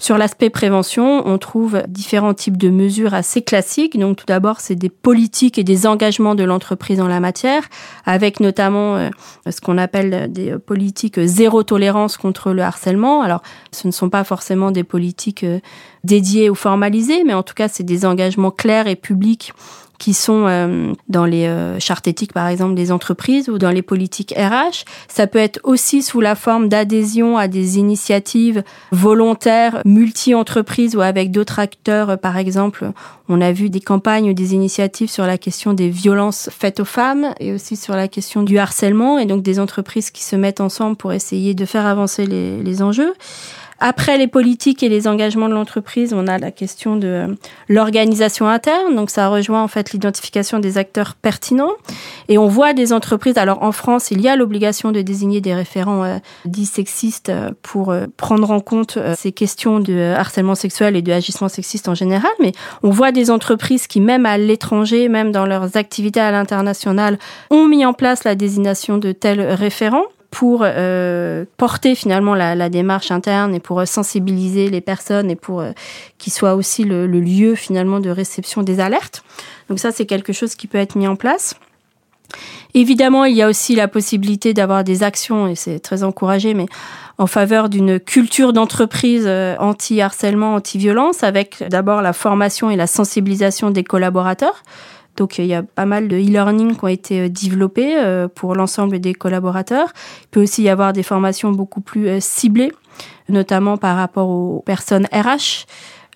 Sur 0.00 0.16
l'aspect 0.16 0.48
prévention, 0.48 1.22
on 1.26 1.36
trouve 1.36 1.82
différents 1.86 2.32
types 2.32 2.56
de 2.56 2.70
mesures 2.70 3.12
assez 3.12 3.42
classiques. 3.42 3.98
Donc 3.98 4.16
tout 4.16 4.24
d'abord, 4.24 4.60
c'est 4.60 4.74
des 4.74 4.88
politiques 4.88 5.58
et 5.58 5.62
des 5.62 5.86
engagements 5.86 6.34
de 6.34 6.42
l'entreprise 6.42 7.02
en 7.02 7.06
la 7.06 7.20
matière, 7.20 7.68
avec 8.06 8.40
notamment 8.40 8.96
euh, 8.96 9.10
ce 9.50 9.60
qu'on 9.60 9.76
appelle 9.76 10.32
des 10.32 10.56
politiques 10.58 11.20
zéro 11.20 11.62
tolérance 11.64 12.16
contre 12.16 12.52
le 12.52 12.62
harcèlement. 12.62 13.20
Alors 13.20 13.42
ce 13.72 13.86
ne 13.86 13.92
sont 13.92 14.08
pas 14.08 14.24
forcément 14.24 14.70
des 14.70 14.84
politiques 14.84 15.44
euh, 15.44 15.60
dédiées 16.02 16.48
ou 16.48 16.54
formalisées, 16.54 17.22
mais 17.22 17.34
en 17.34 17.42
tout 17.42 17.54
cas, 17.54 17.68
c'est 17.68 17.84
des 17.84 18.06
engagements 18.06 18.50
clairs 18.50 18.86
et 18.86 18.96
publics 18.96 19.52
qui 20.00 20.14
sont 20.14 20.46
euh, 20.46 20.94
dans 21.08 21.26
les 21.26 21.46
euh, 21.46 21.78
chartes 21.78 22.08
éthiques, 22.08 22.32
par 22.32 22.48
exemple, 22.48 22.74
des 22.74 22.90
entreprises 22.90 23.50
ou 23.50 23.58
dans 23.58 23.70
les 23.70 23.82
politiques 23.82 24.34
RH. 24.36 24.84
Ça 25.08 25.26
peut 25.26 25.38
être 25.38 25.60
aussi 25.62 26.02
sous 26.02 26.22
la 26.22 26.34
forme 26.34 26.70
d'adhésion 26.70 27.36
à 27.36 27.48
des 27.48 27.78
initiatives 27.78 28.64
volontaires, 28.92 29.82
multi-entreprises 29.84 30.96
ou 30.96 31.02
avec 31.02 31.30
d'autres 31.30 31.58
acteurs. 31.58 32.18
Par 32.18 32.38
exemple, 32.38 32.92
on 33.28 33.42
a 33.42 33.52
vu 33.52 33.68
des 33.68 33.80
campagnes 33.80 34.30
ou 34.30 34.32
des 34.32 34.54
initiatives 34.54 35.10
sur 35.10 35.26
la 35.26 35.36
question 35.36 35.74
des 35.74 35.90
violences 35.90 36.48
faites 36.50 36.80
aux 36.80 36.86
femmes 36.86 37.34
et 37.38 37.52
aussi 37.52 37.76
sur 37.76 37.94
la 37.94 38.08
question 38.08 38.42
du 38.42 38.58
harcèlement 38.58 39.18
et 39.18 39.26
donc 39.26 39.42
des 39.42 39.60
entreprises 39.60 40.10
qui 40.10 40.24
se 40.24 40.34
mettent 40.34 40.62
ensemble 40.62 40.96
pour 40.96 41.12
essayer 41.12 41.52
de 41.52 41.66
faire 41.66 41.84
avancer 41.84 42.24
les, 42.26 42.62
les 42.62 42.82
enjeux. 42.82 43.12
Après 43.82 44.18
les 44.18 44.26
politiques 44.26 44.82
et 44.82 44.90
les 44.90 45.08
engagements 45.08 45.48
de 45.48 45.54
l'entreprise, 45.54 46.12
on 46.12 46.26
a 46.26 46.36
la 46.36 46.50
question 46.50 46.96
de 46.96 47.34
l'organisation 47.68 48.46
interne. 48.46 48.94
Donc 48.94 49.08
ça 49.08 49.28
rejoint 49.28 49.62
en 49.62 49.68
fait 49.68 49.92
l'identification 49.92 50.58
des 50.58 50.76
acteurs 50.76 51.14
pertinents. 51.14 51.72
Et 52.28 52.36
on 52.36 52.46
voit 52.46 52.74
des 52.74 52.92
entreprises. 52.92 53.38
Alors 53.38 53.62
en 53.62 53.72
France, 53.72 54.10
il 54.10 54.20
y 54.20 54.28
a 54.28 54.36
l'obligation 54.36 54.92
de 54.92 55.00
désigner 55.00 55.40
des 55.40 55.54
référents 55.54 56.04
euh, 56.04 56.18
dits 56.44 56.66
sexistes 56.66 57.30
euh, 57.30 57.52
pour 57.62 57.90
euh, 57.90 58.06
prendre 58.18 58.50
en 58.50 58.60
compte 58.60 58.98
ces 59.16 59.32
questions 59.32 59.80
de 59.80 60.12
harcèlement 60.14 60.54
sexuel 60.54 60.94
et 60.94 61.02
de 61.02 61.12
agissement 61.12 61.48
sexiste 61.48 61.88
en 61.88 61.94
général. 61.94 62.30
Mais 62.38 62.52
on 62.82 62.90
voit 62.90 63.12
des 63.12 63.30
entreprises 63.30 63.86
qui, 63.86 64.00
même 64.00 64.26
à 64.26 64.36
l'étranger, 64.36 65.08
même 65.08 65.32
dans 65.32 65.46
leurs 65.46 65.78
activités 65.78 66.20
à 66.20 66.30
l'international, 66.30 67.18
ont 67.50 67.66
mis 67.66 67.86
en 67.86 67.94
place 67.94 68.24
la 68.24 68.34
désignation 68.34 68.98
de 68.98 69.12
tels 69.12 69.40
référents 69.40 70.04
pour 70.30 70.60
euh, 70.62 71.44
porter 71.56 71.94
finalement 71.94 72.34
la, 72.34 72.54
la, 72.54 72.68
démarche 72.68 73.10
interne 73.10 73.54
et 73.54 73.60
pour 73.60 73.80
euh, 73.80 73.84
sensibiliser 73.84 74.68
les 74.68 74.80
personnes 74.80 75.30
et 75.30 75.36
pour 75.36 75.60
euh, 75.60 75.72
qu'il 76.18 76.32
soit 76.32 76.54
aussi 76.54 76.84
le, 76.84 77.06
le, 77.06 77.20
lieu 77.20 77.54
finalement 77.56 78.00
de 78.00 78.10
réception 78.10 78.62
des 78.62 78.80
alertes. 78.80 79.24
Donc 79.68 79.80
ça, 79.80 79.90
c'est 79.90 80.06
quelque 80.06 80.32
chose 80.32 80.54
qui 80.54 80.66
peut 80.66 80.78
être 80.78 80.94
mis 80.94 81.08
en 81.08 81.16
place. 81.16 81.56
Évidemment, 82.74 83.24
il 83.24 83.34
y 83.34 83.42
a 83.42 83.48
aussi 83.48 83.74
la 83.74 83.88
possibilité 83.88 84.54
d'avoir 84.54 84.84
des 84.84 85.02
actions, 85.02 85.48
et 85.48 85.56
c'est 85.56 85.80
très 85.80 86.04
encouragé, 86.04 86.54
mais 86.54 86.66
en 87.18 87.26
faveur 87.26 87.68
d'une 87.68 87.98
culture 87.98 88.52
d'entreprise 88.52 89.24
euh, 89.26 89.56
anti-harcèlement, 89.58 90.54
anti-violence, 90.54 91.24
avec 91.24 91.64
d'abord 91.68 92.02
la 92.02 92.12
formation 92.12 92.70
et 92.70 92.76
la 92.76 92.86
sensibilisation 92.86 93.70
des 93.70 93.84
collaborateurs. 93.84 94.62
Donc 95.20 95.36
il 95.36 95.44
y 95.44 95.54
a 95.54 95.62
pas 95.62 95.84
mal 95.84 96.08
de 96.08 96.16
e-learning 96.16 96.74
qui 96.74 96.84
ont 96.84 96.88
été 96.88 97.20
euh, 97.20 97.28
développés 97.28 97.94
euh, 97.98 98.26
pour 98.26 98.54
l'ensemble 98.54 98.98
des 99.00 99.12
collaborateurs. 99.12 99.92
Il 100.22 100.28
peut 100.28 100.42
aussi 100.42 100.62
y 100.62 100.70
avoir 100.70 100.94
des 100.94 101.02
formations 101.02 101.52
beaucoup 101.52 101.82
plus 101.82 102.08
euh, 102.08 102.20
ciblées, 102.20 102.72
notamment 103.28 103.76
par 103.76 103.98
rapport 103.98 104.30
aux 104.30 104.62
personnes 104.64 105.06
RH 105.12 105.66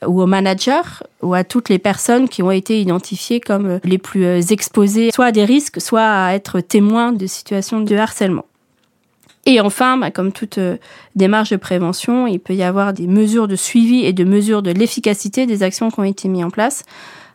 ou 0.07 0.23
aux 0.23 0.27
managers 0.27 1.05
ou 1.21 1.35
à 1.35 1.45
toutes 1.45 1.69
les 1.69 1.79
personnes 1.79 2.31
qui 2.31 2.43
ont 2.43 2.51
été 2.51 2.81
identifiées 2.81 3.41
comme 3.41 3.79
les 3.85 3.99
plus 3.99 4.53
exposées 4.53 5.11
soit 5.13 5.27
à 5.27 5.33
des 5.33 5.45
risques, 5.45 5.83
soit 5.83 6.01
à 6.01 6.33
être 6.33 6.61
témoins 6.61 7.13
de 7.13 7.27
situations 7.27 7.81
de 7.81 7.97
harcèlement. 7.97 8.47
Et 9.45 9.61
enfin, 9.61 9.99
bah, 9.99 10.11
comme 10.11 10.33
toute 10.33 10.59
démarche 11.15 11.51
de 11.51 11.57
prévention, 11.57 12.27
il 12.27 12.39
peut 12.39 12.55
y 12.55 12.63
avoir 12.63 12.95
des 12.95 13.07
mesures 13.07 13.49
de 13.49 13.57
suivi 13.57 14.07
et 14.07 14.15
de 14.15 14.25
mesures 14.25 14.63
de 14.63 14.71
l'efficacité 14.71 15.45
des 15.45 15.63
actions 15.63 15.91
qui 15.91 16.01
ont 16.01 16.05
été 16.05 16.29
mises 16.29 16.45
en 16.45 16.51
place, 16.51 16.85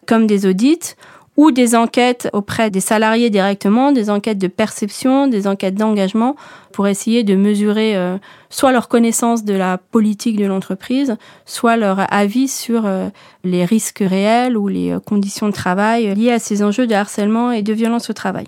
comme 0.07 0.25
des 0.25 0.47
audits 0.47 0.95
ou 1.37 1.51
des 1.51 1.75
enquêtes 1.75 2.29
auprès 2.33 2.69
des 2.69 2.79
salariés 2.79 3.29
directement, 3.29 3.91
des 3.91 4.09
enquêtes 4.09 4.37
de 4.37 4.47
perception, 4.47 5.27
des 5.27 5.47
enquêtes 5.47 5.75
d'engagement, 5.75 6.35
pour 6.73 6.87
essayer 6.87 7.23
de 7.23 7.35
mesurer 7.35 7.95
euh, 7.95 8.17
soit 8.49 8.71
leur 8.71 8.87
connaissance 8.87 9.43
de 9.43 9.53
la 9.53 9.77
politique 9.77 10.37
de 10.37 10.45
l'entreprise, 10.45 11.15
soit 11.45 11.77
leur 11.77 12.11
avis 12.13 12.47
sur 12.47 12.85
euh, 12.85 13.09
les 13.43 13.65
risques 13.65 14.03
réels 14.05 14.57
ou 14.57 14.67
les 14.67 14.91
euh, 14.91 14.99
conditions 14.99 15.47
de 15.47 15.53
travail 15.53 16.13
liées 16.15 16.31
à 16.31 16.39
ces 16.39 16.63
enjeux 16.63 16.87
de 16.87 16.93
harcèlement 16.93 17.51
et 17.51 17.61
de 17.61 17.73
violence 17.73 18.09
au 18.09 18.13
travail. 18.13 18.47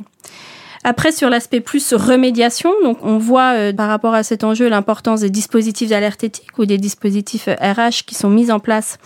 Après, 0.83 1.11
sur 1.11 1.29
l'aspect 1.29 1.61
plus 1.61 1.93
remédiation, 1.93 2.71
donc 2.83 2.97
on 3.03 3.19
voit 3.19 3.71
par 3.77 3.87
rapport 3.87 4.15
à 4.15 4.23
cet 4.23 4.43
enjeu 4.43 4.67
l'importance 4.67 5.21
des 5.21 5.29
dispositifs 5.29 5.89
d'alerte 5.89 6.25
ou 6.57 6.65
des 6.65 6.79
dispositifs 6.79 7.47
RH 7.47 8.03
qui 8.07 8.15
sont 8.15 8.31
mis 8.31 8.51
en 8.51 8.59
place 8.59 8.97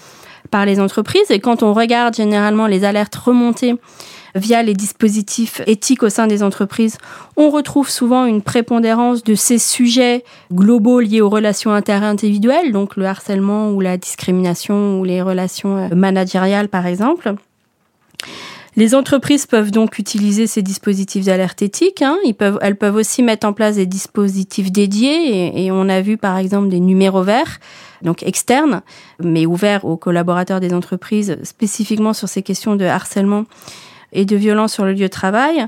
par 0.51 0.65
les 0.65 0.79
entreprises. 0.79 1.29
Et 1.29 1.39
quand 1.39 1.63
on 1.63 1.73
regarde 1.73 2.15
généralement 2.15 2.67
les 2.67 2.83
alertes 2.83 3.15
remontées 3.15 3.75
via 4.35 4.61
les 4.61 4.73
dispositifs 4.73 5.61
éthiques 5.65 6.03
au 6.03 6.09
sein 6.09 6.27
des 6.27 6.43
entreprises, 6.43 6.97
on 7.37 7.49
retrouve 7.49 7.89
souvent 7.89 8.25
une 8.25 8.41
prépondérance 8.41 9.23
de 9.23 9.33
ces 9.33 9.57
sujets 9.57 10.23
globaux 10.53 10.99
liés 10.99 11.21
aux 11.21 11.29
relations 11.29 11.71
interindividuelles, 11.71 12.73
donc 12.73 12.97
le 12.97 13.05
harcèlement 13.05 13.71
ou 13.71 13.79
la 13.79 13.97
discrimination 13.97 14.99
ou 14.99 15.05
les 15.05 15.21
relations 15.21 15.77
euh, 15.77 15.95
managériales 15.95 16.67
par 16.67 16.85
exemple. 16.85 17.35
Les 18.77 18.93
entreprises 18.93 19.45
peuvent 19.45 19.71
donc 19.71 19.99
utiliser 19.99 20.47
ces 20.47 20.61
dispositifs 20.61 21.25
d'alerte 21.25 21.61
éthique. 21.61 22.01
Hein. 22.01 22.17
Elles 22.61 22.75
peuvent 22.75 22.95
aussi 22.95 23.23
mettre 23.23 23.47
en 23.47 23.53
place 23.53 23.75
des 23.75 23.85
dispositifs 23.85 24.71
dédiés 24.71 25.63
et, 25.63 25.71
on 25.71 25.87
a 25.87 26.01
vu 26.01 26.17
par 26.17 26.37
exemple 26.37 26.67
des 26.67 26.81
numéros 26.81 27.23
verts 27.23 27.59
donc 28.01 28.21
externes, 28.23 28.81
mais 29.23 29.45
ouverts 29.45 29.85
aux 29.85 29.97
collaborateurs 29.97 30.59
des 30.59 30.73
entreprises 30.73 31.37
spécifiquement 31.43 32.13
sur 32.13 32.27
ces 32.27 32.43
questions 32.43 32.75
de 32.75 32.85
harcèlement 32.85 33.45
et 34.11 34.25
de 34.25 34.35
violence 34.35 34.73
sur 34.73 34.85
le 34.85 34.91
lieu 34.91 35.05
de 35.05 35.07
travail. 35.07 35.65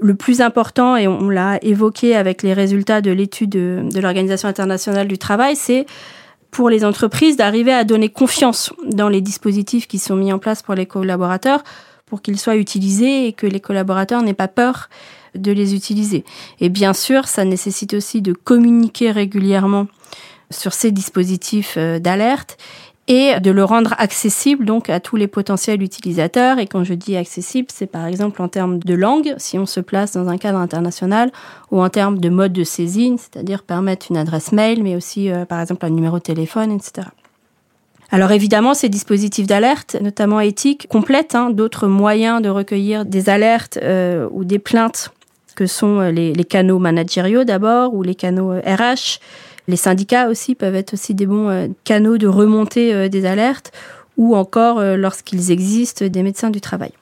Le 0.00 0.14
plus 0.14 0.40
important, 0.40 0.96
et 0.96 1.06
on 1.06 1.30
l'a 1.30 1.58
évoqué 1.62 2.14
avec 2.16 2.42
les 2.42 2.52
résultats 2.52 3.00
de 3.00 3.10
l'étude 3.10 3.50
de, 3.50 3.82
de 3.90 4.00
l'Organisation 4.00 4.48
internationale 4.48 5.08
du 5.08 5.18
travail, 5.18 5.56
c'est 5.56 5.86
pour 6.50 6.68
les 6.68 6.84
entreprises 6.84 7.36
d'arriver 7.36 7.72
à 7.72 7.84
donner 7.84 8.08
confiance 8.08 8.72
dans 8.84 9.08
les 9.08 9.20
dispositifs 9.20 9.86
qui 9.86 9.98
sont 9.98 10.16
mis 10.16 10.32
en 10.32 10.38
place 10.38 10.62
pour 10.62 10.74
les 10.74 10.86
collaborateurs 10.86 11.62
pour 12.08 12.22
qu'ils 12.22 12.38
soient 12.38 12.56
utilisés 12.56 13.26
et 13.26 13.32
que 13.32 13.46
les 13.46 13.60
collaborateurs 13.60 14.22
n'aient 14.22 14.34
pas 14.34 14.48
peur 14.48 14.88
de 15.34 15.52
les 15.52 15.74
utiliser. 15.74 16.24
Et 16.60 16.68
bien 16.68 16.92
sûr, 16.92 17.28
ça 17.28 17.44
nécessite 17.44 17.94
aussi 17.94 18.22
de 18.22 18.32
communiquer 18.32 19.10
régulièrement 19.10 19.86
sur 20.50 20.72
ces 20.72 20.90
dispositifs 20.90 21.74
euh, 21.76 21.98
d'alerte 21.98 22.56
et 23.08 23.40
de 23.40 23.50
le 23.50 23.64
rendre 23.64 23.94
accessible 23.96 24.66
donc 24.66 24.90
à 24.90 25.00
tous 25.00 25.16
les 25.16 25.26
potentiels 25.26 25.82
utilisateurs. 25.82 26.58
Et 26.58 26.66
quand 26.66 26.84
je 26.84 26.92
dis 26.92 27.16
accessible, 27.16 27.68
c'est 27.72 27.86
par 27.86 28.06
exemple 28.06 28.42
en 28.42 28.48
termes 28.48 28.78
de 28.78 28.94
langue, 28.94 29.34
si 29.38 29.58
on 29.58 29.64
se 29.64 29.80
place 29.80 30.12
dans 30.12 30.28
un 30.28 30.36
cadre 30.36 30.58
international, 30.58 31.32
ou 31.70 31.80
en 31.80 31.88
termes 31.88 32.18
de 32.18 32.28
mode 32.28 32.52
de 32.52 32.64
saisine, 32.64 33.16
c'est-à-dire 33.16 33.62
permettre 33.62 34.06
une 34.10 34.18
adresse 34.18 34.52
mail, 34.52 34.82
mais 34.82 34.94
aussi 34.94 35.30
euh, 35.30 35.46
par 35.46 35.60
exemple 35.60 35.86
un 35.86 35.90
numéro 35.90 36.18
de 36.18 36.22
téléphone, 36.22 36.70
etc. 36.70 37.08
Alors 38.10 38.32
évidemment, 38.32 38.72
ces 38.72 38.88
dispositifs 38.88 39.46
d'alerte, 39.46 39.96
notamment 40.00 40.40
éthiques, 40.40 40.86
complètent 40.88 41.34
hein, 41.34 41.50
d'autres 41.50 41.86
moyens 41.88 42.40
de 42.40 42.48
recueillir 42.48 43.04
des 43.04 43.28
alertes 43.28 43.78
euh, 43.82 44.26
ou 44.30 44.44
des 44.44 44.58
plaintes 44.58 45.10
que 45.56 45.66
sont 45.66 46.00
euh, 46.00 46.10
les, 46.10 46.32
les 46.32 46.44
canaux 46.44 46.78
managériaux 46.78 47.44
d'abord 47.44 47.92
ou 47.92 48.02
les 48.02 48.14
canaux 48.14 48.52
RH. 48.52 48.62
Euh, 48.62 48.94
les 49.68 49.76
syndicats 49.76 50.28
aussi 50.28 50.54
peuvent 50.54 50.74
être 50.74 50.94
aussi 50.94 51.12
des 51.12 51.26
bons 51.26 51.74
canaux 51.84 52.16
de 52.16 52.26
remontée 52.26 53.10
des 53.10 53.26
alertes 53.26 53.70
ou 54.16 54.34
encore, 54.34 54.80
lorsqu'ils 54.80 55.50
existent, 55.50 56.06
des 56.06 56.22
médecins 56.22 56.48
du 56.48 56.62
travail. 56.62 56.92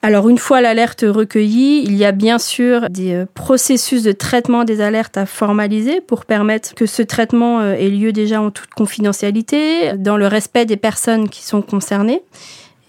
Alors 0.00 0.28
une 0.28 0.38
fois 0.38 0.60
l'alerte 0.60 1.04
recueillie, 1.06 1.82
il 1.84 1.96
y 1.96 2.04
a 2.04 2.12
bien 2.12 2.38
sûr 2.38 2.88
des 2.88 3.14
euh, 3.14 3.26
processus 3.34 4.04
de 4.04 4.12
traitement 4.12 4.62
des 4.62 4.80
alertes 4.80 5.16
à 5.16 5.26
formaliser 5.26 6.00
pour 6.00 6.24
permettre 6.24 6.76
que 6.76 6.86
ce 6.86 7.02
traitement 7.02 7.60
euh, 7.60 7.74
ait 7.74 7.88
lieu 7.88 8.12
déjà 8.12 8.40
en 8.40 8.52
toute 8.52 8.70
confidentialité, 8.70 9.94
dans 9.96 10.16
le 10.16 10.28
respect 10.28 10.66
des 10.66 10.76
personnes 10.76 11.28
qui 11.28 11.44
sont 11.44 11.62
concernées. 11.62 12.22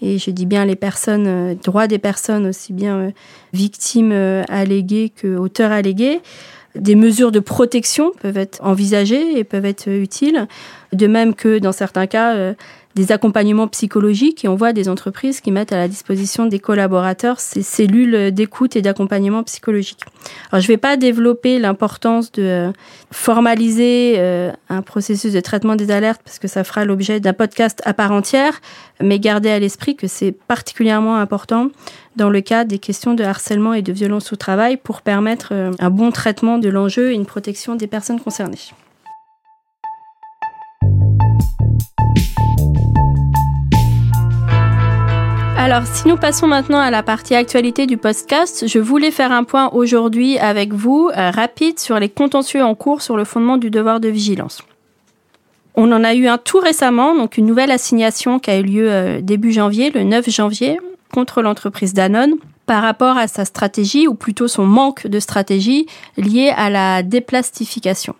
Et 0.02 0.18
je 0.18 0.30
dis 0.30 0.46
bien 0.46 0.64
les 0.64 0.76
personnes, 0.76 1.26
euh, 1.26 1.54
droits 1.56 1.88
des 1.88 1.98
personnes 1.98 2.46
aussi 2.46 2.72
bien 2.72 3.10
victimes 3.52 4.12
alléguées 4.48 5.10
que 5.14 5.36
auteurs 5.36 5.72
allégués. 5.72 6.20
Des 6.76 6.94
mesures 6.94 7.32
de 7.32 7.40
protection 7.40 8.12
peuvent 8.22 8.38
être 8.38 8.60
envisagées 8.62 9.36
et 9.36 9.42
peuvent 9.42 9.64
être 9.64 9.88
utiles, 9.88 10.46
de 10.92 11.08
même 11.08 11.34
que 11.34 11.58
dans 11.58 11.72
certains 11.72 12.06
cas, 12.06 12.54
des 12.96 13.12
accompagnements 13.12 13.68
psychologiques 13.68 14.44
et 14.44 14.48
on 14.48 14.56
voit 14.56 14.72
des 14.72 14.88
entreprises 14.88 15.40
qui 15.40 15.52
mettent 15.52 15.72
à 15.72 15.76
la 15.76 15.88
disposition 15.88 16.46
des 16.46 16.58
collaborateurs 16.58 17.38
ces 17.38 17.62
cellules 17.62 18.32
d'écoute 18.32 18.74
et 18.74 18.82
d'accompagnement 18.82 19.42
psychologique. 19.44 20.00
Alors 20.50 20.60
je 20.60 20.66
ne 20.66 20.72
vais 20.72 20.76
pas 20.76 20.96
développer 20.96 21.58
l'importance 21.58 22.32
de 22.32 22.42
euh, 22.42 22.72
formaliser 23.12 24.16
euh, 24.18 24.50
un 24.68 24.82
processus 24.82 25.32
de 25.32 25.40
traitement 25.40 25.76
des 25.76 25.90
alertes 25.90 26.20
parce 26.24 26.38
que 26.38 26.48
ça 26.48 26.64
fera 26.64 26.84
l'objet 26.84 27.20
d'un 27.20 27.32
podcast 27.32 27.80
à 27.84 27.94
part 27.94 28.10
entière, 28.10 28.60
mais 29.00 29.20
gardez 29.20 29.50
à 29.50 29.58
l'esprit 29.58 29.94
que 29.94 30.08
c'est 30.08 30.32
particulièrement 30.32 31.16
important 31.16 31.68
dans 32.16 32.30
le 32.30 32.40
cas 32.40 32.64
des 32.64 32.78
questions 32.78 33.14
de 33.14 33.22
harcèlement 33.22 33.72
et 33.72 33.82
de 33.82 33.92
violence 33.92 34.32
au 34.32 34.36
travail 34.36 34.76
pour 34.76 35.02
permettre 35.02 35.50
euh, 35.52 35.70
un 35.78 35.90
bon 35.90 36.10
traitement 36.10 36.58
de 36.58 36.68
l'enjeu 36.68 37.12
et 37.12 37.14
une 37.14 37.26
protection 37.26 37.76
des 37.76 37.86
personnes 37.86 38.20
concernées. 38.20 38.58
Alors, 45.62 45.82
si 45.84 46.08
nous 46.08 46.16
passons 46.16 46.46
maintenant 46.46 46.80
à 46.80 46.90
la 46.90 47.02
partie 47.02 47.34
actualité 47.34 47.86
du 47.86 47.98
podcast, 47.98 48.66
je 48.66 48.78
voulais 48.78 49.10
faire 49.10 49.30
un 49.30 49.44
point 49.44 49.68
aujourd'hui 49.74 50.38
avec 50.38 50.72
vous, 50.72 51.10
euh, 51.14 51.30
rapide, 51.30 51.78
sur 51.78 52.00
les 52.00 52.08
contentieux 52.08 52.64
en 52.64 52.74
cours 52.74 53.02
sur 53.02 53.14
le 53.14 53.24
fondement 53.24 53.58
du 53.58 53.68
devoir 53.68 54.00
de 54.00 54.08
vigilance. 54.08 54.62
On 55.74 55.92
en 55.92 56.02
a 56.02 56.14
eu 56.14 56.28
un 56.28 56.38
tout 56.38 56.60
récemment, 56.60 57.14
donc 57.14 57.36
une 57.36 57.44
nouvelle 57.44 57.70
assignation 57.72 58.38
qui 58.38 58.50
a 58.50 58.58
eu 58.58 58.62
lieu 58.62 58.90
euh, 58.90 59.20
début 59.20 59.52
janvier, 59.52 59.90
le 59.90 60.02
9 60.02 60.30
janvier, 60.30 60.78
contre 61.12 61.42
l'entreprise 61.42 61.92
Danone 61.92 62.36
par 62.64 62.80
rapport 62.80 63.18
à 63.18 63.28
sa 63.28 63.44
stratégie, 63.44 64.08
ou 64.08 64.14
plutôt 64.14 64.48
son 64.48 64.64
manque 64.64 65.08
de 65.08 65.20
stratégie, 65.20 65.84
liée 66.16 66.54
à 66.56 66.70
la 66.70 67.02
déplastification. 67.02 68.14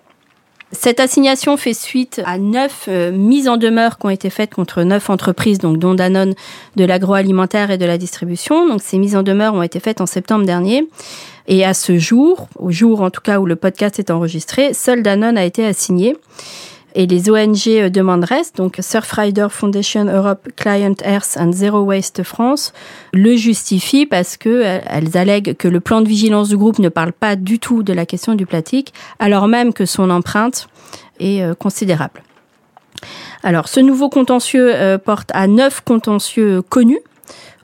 Cette 0.73 1.01
assignation 1.01 1.57
fait 1.57 1.75
suite 1.75 2.23
à 2.25 2.39
neuf 2.39 2.87
euh, 2.89 3.11
mises 3.11 3.49
en 3.49 3.57
demeure 3.57 3.99
qui 3.99 4.07
ont 4.07 4.11
été 4.11 4.31
faites 4.31 4.55
contre 4.55 4.83
neuf 4.85 5.11
entreprises, 5.11 5.59
donc 5.59 5.79
dont 5.79 5.95
Danone 5.95 6.35
de 6.77 6.85
l'agroalimentaire 6.85 7.73
et 7.73 7.79
de 7.79 7.85
la 7.85 7.99
distribution. 7.99 8.69
Donc 8.69 8.81
ces 8.81 8.97
mises 8.97 9.17
en 9.17 9.25
demeure 9.25 9.55
ont 9.55 9.63
été 9.63 9.81
faites 9.81 10.01
en 10.01 10.07
septembre 10.07 10.47
dernier. 10.47 10.89
Et 11.49 11.65
à 11.65 11.75
ce 11.75 11.99
jour, 11.99 12.49
au 12.57 12.71
jour 12.71 13.01
en 13.01 13.11
tout 13.11 13.21
cas 13.21 13.41
où 13.41 13.47
le 13.47 13.57
podcast 13.57 13.99
est 13.99 14.13
enregistré, 14.13 14.73
seul 14.73 15.03
Danone 15.03 15.37
a 15.37 15.45
été 15.45 15.67
assigné. 15.67 16.17
Et 16.95 17.07
les 17.07 17.31
ONG 17.31 17.69
euh, 17.69 17.89
demandent 17.89 18.25
reste, 18.25 18.57
donc 18.57 18.79
Surfrider 18.81 19.47
Foundation 19.51 20.05
Europe, 20.05 20.49
Client 20.57 20.95
Earth 21.05 21.37
and 21.39 21.53
Zero 21.53 21.81
Waste 21.81 22.23
France, 22.23 22.73
le 23.13 23.37
justifient 23.37 24.07
parce 24.07 24.37
que 24.37 24.49
euh, 24.49 24.81
elles 24.87 25.17
allèguent 25.17 25.57
que 25.57 25.69
le 25.69 25.81
plan 25.81 26.01
de 26.01 26.09
vigilance 26.09 26.49
du 26.49 26.57
groupe 26.57 26.79
ne 26.79 26.89
parle 26.89 27.13
pas 27.13 27.37
du 27.37 27.59
tout 27.59 27.83
de 27.83 27.93
la 27.93 28.07
question 28.07 28.35
du 28.35 28.47
plastique, 28.47 28.93
alors 29.19 29.47
même 29.47 29.73
que 29.73 29.87
son 29.87 30.11
empreinte 30.11 30.69
est 31.21 31.43
euh, 31.43 31.55
considérable. 31.55 32.23
Alors, 33.43 33.69
ce 33.69 33.81
nouveau 33.81 34.11
contentieux 34.11 34.75
porte 35.03 35.31
à 35.33 35.47
neuf 35.47 35.81
contentieux 35.81 36.61
connus 36.61 37.01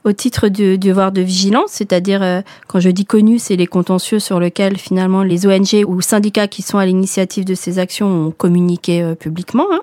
au 0.07 0.13
titre 0.13 0.47
du 0.47 0.79
devoir 0.79 1.11
de 1.11 1.21
vigilance, 1.21 1.71
c'est-à-dire, 1.73 2.23
euh, 2.23 2.41
quand 2.69 2.79
je 2.79 2.91
dis 2.91 3.05
connu, 3.05 3.41
c'est 3.41 3.57
les 3.57 3.67
contentieux 3.67 4.21
sur 4.21 4.39
lesquels 4.39 4.79
finalement 4.79 5.25
les 5.25 5.49
ONG 5.49 5.85
ou 5.85 6.01
syndicats 6.01 6.47
qui 6.47 6.63
sont 6.63 6.79
à 6.79 6.87
l'initiative 6.87 7.45
de 7.45 7.57
ces 7.57 7.81
actions 7.81 8.07
ont 8.07 8.31
communiqué 8.31 9.03
euh, 9.03 9.17
publiquement. 9.17 9.67
Hein. 9.73 9.81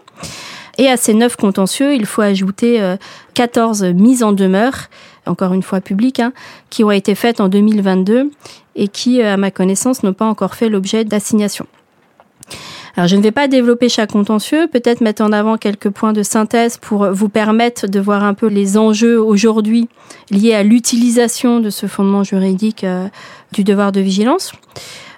Et 0.77 0.87
à 0.87 0.95
ces 0.95 1.13
neuf 1.13 1.35
contentieux, 1.35 1.93
il 1.93 2.05
faut 2.05 2.21
ajouter 2.21 2.95
14 3.33 3.83
euh, 3.83 3.93
mises 3.93 4.23
en 4.23 4.31
demeure, 4.31 4.87
encore 5.25 5.53
une 5.53 5.61
fois 5.61 5.81
publiques, 5.81 6.21
hein, 6.21 6.31
qui 6.69 6.85
ont 6.85 6.91
été 6.91 7.15
faites 7.15 7.41
en 7.41 7.49
2022 7.49 8.31
et 8.75 8.87
qui, 8.87 9.21
à 9.21 9.35
ma 9.35 9.51
connaissance, 9.51 10.03
n'ont 10.03 10.13
pas 10.13 10.25
encore 10.25 10.55
fait 10.55 10.69
l'objet 10.69 11.03
d'assignation. 11.03 11.67
Alors 12.95 13.07
je 13.07 13.15
ne 13.15 13.21
vais 13.21 13.31
pas 13.31 13.47
développer 13.47 13.89
chaque 13.89 14.11
contentieux, 14.11 14.67
peut-être 14.67 15.01
mettre 15.01 15.23
en 15.23 15.31
avant 15.31 15.57
quelques 15.57 15.89
points 15.89 16.13
de 16.13 16.21
synthèse 16.21 16.77
pour 16.77 17.11
vous 17.11 17.27
permettre 17.27 17.87
de 17.87 17.99
voir 17.99 18.23
un 18.23 18.35
peu 18.35 18.45
les 18.47 18.77
enjeux 18.77 19.19
aujourd'hui 19.19 19.89
liés 20.29 20.53
à 20.53 20.61
l'utilisation 20.61 21.59
de 21.59 21.71
ce 21.71 21.87
fondement 21.87 22.23
juridique 22.23 22.83
euh, 22.83 23.07
du 23.51 23.63
devoir 23.63 23.91
de 23.91 23.99
vigilance. 23.99 24.51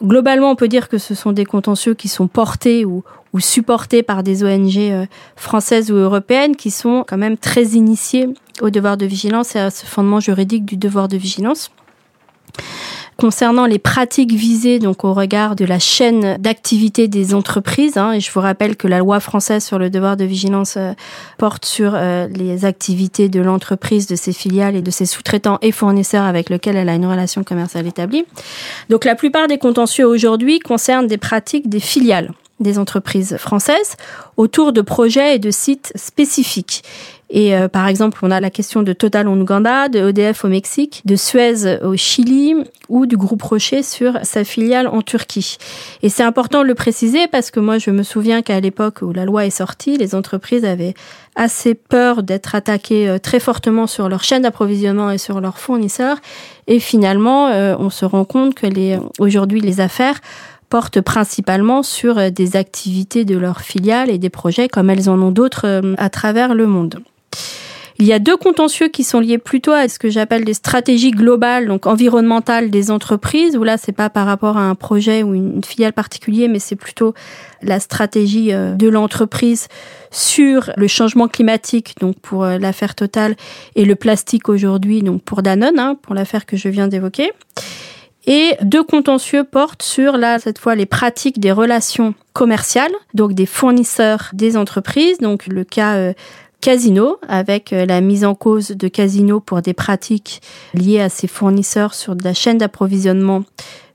Globalement, 0.01 0.51
on 0.51 0.55
peut 0.55 0.69
dire 0.69 0.87
que 0.87 0.97
ce 0.97 1.15
sont 1.15 1.33
des 1.33 1.43
contentieux 1.43 1.95
qui 1.95 2.07
sont 2.07 2.27
portés 2.27 2.85
ou, 2.85 3.03
supportés 3.39 4.01
par 4.01 4.23
des 4.23 4.45
ONG 4.45 4.77
euh, 4.77 5.05
françaises 5.35 5.91
ou 5.91 5.95
européennes 5.95 6.55
qui 6.55 6.71
sont 6.71 7.03
quand 7.05 7.17
même 7.17 7.37
très 7.37 7.65
initiées 7.65 8.29
au 8.61 8.69
devoir 8.69 8.95
de 8.95 9.05
vigilance 9.05 9.57
et 9.57 9.59
à 9.59 9.69
ce 9.71 9.85
fondement 9.85 10.21
juridique 10.21 10.63
du 10.63 10.77
devoir 10.77 11.09
de 11.09 11.17
vigilance. 11.17 11.69
Concernant 13.17 13.65
les 13.65 13.79
pratiques 13.79 14.33
visées 14.33 14.79
donc 14.79 15.05
au 15.05 15.13
regard 15.13 15.55
de 15.55 15.63
la 15.63 15.79
chaîne 15.79 16.35
d'activité 16.37 17.07
des 17.07 17.33
entreprises, 17.33 17.95
hein, 17.95 18.11
et 18.11 18.19
je 18.19 18.29
vous 18.29 18.41
rappelle 18.41 18.75
que 18.75 18.89
la 18.89 18.99
loi 18.99 19.21
française 19.21 19.63
sur 19.63 19.79
le 19.79 19.89
devoir 19.89 20.17
de 20.17 20.25
vigilance 20.25 20.75
euh, 20.75 20.91
porte 21.37 21.65
sur 21.65 21.93
euh, 21.95 22.27
les 22.27 22.65
activités 22.65 23.29
de 23.29 23.39
l'entreprise, 23.39 24.07
de 24.07 24.17
ses 24.17 24.33
filiales 24.33 24.75
et 24.75 24.81
de 24.81 24.91
ses 24.91 25.05
sous-traitants 25.05 25.59
et 25.61 25.71
fournisseurs 25.71 26.25
avec 26.25 26.49
lesquels 26.49 26.75
elle 26.75 26.89
a 26.89 26.95
une 26.95 27.05
relation 27.05 27.45
commerciale 27.45 27.87
établie. 27.87 28.25
Donc 28.89 29.05
la 29.05 29.15
plupart 29.15 29.47
des 29.47 29.59
contentieux 29.59 30.05
aujourd'hui 30.05 30.59
concernent 30.59 31.07
des 31.07 31.17
pratiques 31.17 31.69
des 31.69 31.79
filiales 31.79 32.31
des 32.59 32.79
entreprises 32.79 33.35
françaises 33.37 33.95
autour 34.37 34.71
de 34.71 34.81
projets 34.81 35.35
et 35.35 35.39
de 35.39 35.51
sites 35.51 35.91
spécifiques. 35.95 36.83
Et 37.29 37.55
euh, 37.55 37.67
par 37.67 37.87
exemple, 37.87 38.19
on 38.21 38.29
a 38.29 38.39
la 38.39 38.51
question 38.51 38.83
de 38.83 38.93
Total 38.93 39.27
en 39.27 39.39
Ouganda, 39.39 39.89
de 39.89 40.09
EDF 40.09 40.45
au 40.45 40.47
Mexique, 40.47 41.01
de 41.05 41.15
Suez 41.15 41.81
au 41.83 41.95
Chili 41.95 42.55
ou 42.87 43.07
du 43.07 43.17
groupe 43.17 43.41
Rocher 43.41 43.81
sur 43.81 44.19
sa 44.23 44.43
filiale 44.43 44.87
en 44.87 45.01
Turquie. 45.01 45.57
Et 46.03 46.09
c'est 46.09 46.23
important 46.23 46.61
de 46.61 46.67
le 46.67 46.75
préciser 46.75 47.27
parce 47.27 47.49
que 47.49 47.59
moi, 47.59 47.79
je 47.79 47.89
me 47.89 48.03
souviens 48.03 48.43
qu'à 48.43 48.59
l'époque 48.59 48.99
où 49.01 49.11
la 49.11 49.25
loi 49.25 49.45
est 49.45 49.49
sortie, 49.49 49.97
les 49.97 50.13
entreprises 50.13 50.65
avaient 50.65 50.93
assez 51.35 51.73
peur 51.73 52.21
d'être 52.21 52.53
attaquées 52.53 53.09
euh, 53.09 53.17
très 53.17 53.39
fortement 53.39 53.87
sur 53.87 54.07
leur 54.07 54.23
chaîne 54.23 54.43
d'approvisionnement 54.43 55.09
et 55.09 55.17
sur 55.17 55.41
leurs 55.41 55.57
fournisseurs. 55.57 56.17
Et 56.67 56.79
finalement, 56.79 57.47
euh, 57.47 57.75
on 57.79 57.89
se 57.89 58.05
rend 58.05 58.25
compte 58.25 58.53
que 58.53 58.67
les, 58.67 58.99
aujourd'hui, 59.17 59.61
les 59.61 59.81
affaires 59.81 60.19
portent 60.69 61.01
principalement 61.01 61.83
sur 61.83 62.31
des 62.31 62.55
activités 62.55 63.23
de 63.23 63.37
leurs 63.37 63.61
filiales 63.61 64.09
et 64.09 64.17
des 64.17 64.29
projets 64.29 64.67
comme 64.67 64.89
elles 64.89 65.09
en 65.09 65.21
ont 65.21 65.31
d'autres 65.31 65.81
à 65.97 66.09
travers 66.09 66.55
le 66.55 66.65
monde. 66.65 67.03
Il 67.97 68.05
y 68.05 68.11
a 68.11 68.19
deux 68.19 68.35
contentieux 68.35 68.89
qui 68.89 69.05
sont 69.05 69.21
liés 69.21 69.37
plutôt 69.37 69.71
à 69.71 69.87
ce 69.87 69.99
que 69.99 70.09
j'appelle 70.09 70.43
des 70.43 70.53
stratégies 70.53 71.11
globales, 71.11 71.67
donc 71.67 71.87
environnementales 71.87 72.69
des 72.69 72.91
entreprises, 72.91 73.55
où 73.55 73.63
là, 73.63 73.77
c'est 73.77 73.93
pas 73.93 74.09
par 74.09 74.25
rapport 74.25 74.57
à 74.57 74.63
un 74.63 74.75
projet 74.75 75.23
ou 75.23 75.33
une 75.33 75.63
filiale 75.63 75.93
particulier, 75.93 76.49
mais 76.49 76.59
c'est 76.59 76.75
plutôt 76.75 77.13
la 77.61 77.79
stratégie 77.79 78.51
euh, 78.51 78.73
de 78.73 78.89
l'entreprise 78.89 79.69
sur 80.11 80.71
le 80.75 80.87
changement 80.87 81.29
climatique, 81.29 81.95
donc 82.01 82.19
pour 82.19 82.43
euh, 82.43 82.57
l'affaire 82.57 82.95
Total, 82.95 83.35
et 83.75 83.85
le 83.85 83.95
plastique 83.95 84.49
aujourd'hui, 84.49 85.01
donc 85.01 85.23
pour 85.23 85.41
Danone, 85.41 85.79
hein, 85.79 85.97
pour 86.01 86.15
l'affaire 86.15 86.45
que 86.45 86.57
je 86.57 86.67
viens 86.67 86.89
d'évoquer. 86.89 87.31
Et 88.27 88.55
deux 88.61 88.83
contentieux 88.83 89.43
portent 89.43 89.83
sur, 89.83 90.17
là, 90.17 90.39
cette 90.39 90.57
fois, 90.57 90.75
les 90.75 90.87
pratiques 90.87 91.39
des 91.39 91.51
relations 91.51 92.15
commerciales, 92.33 92.91
donc 93.13 93.33
des 93.33 93.45
fournisseurs 93.45 94.31
des 94.33 94.57
entreprises, 94.57 95.19
donc 95.19 95.45
le 95.47 95.63
cas 95.63 95.95
euh, 95.95 96.13
Casino, 96.65 97.19
avec 97.27 97.73
euh, 97.73 97.85
la 97.85 98.01
mise 98.01 98.25
en 98.25 98.33
cause 98.33 98.69
de 98.69 98.87
Casino 98.87 99.39
pour 99.39 99.61
des 99.61 99.75
pratiques 99.75 100.41
liées 100.73 100.99
à 100.99 101.09
ses 101.09 101.27
fournisseurs 101.27 101.93
sur 101.93 102.15
la 102.23 102.33
chaîne 102.33 102.57
d'approvisionnement 102.57 103.43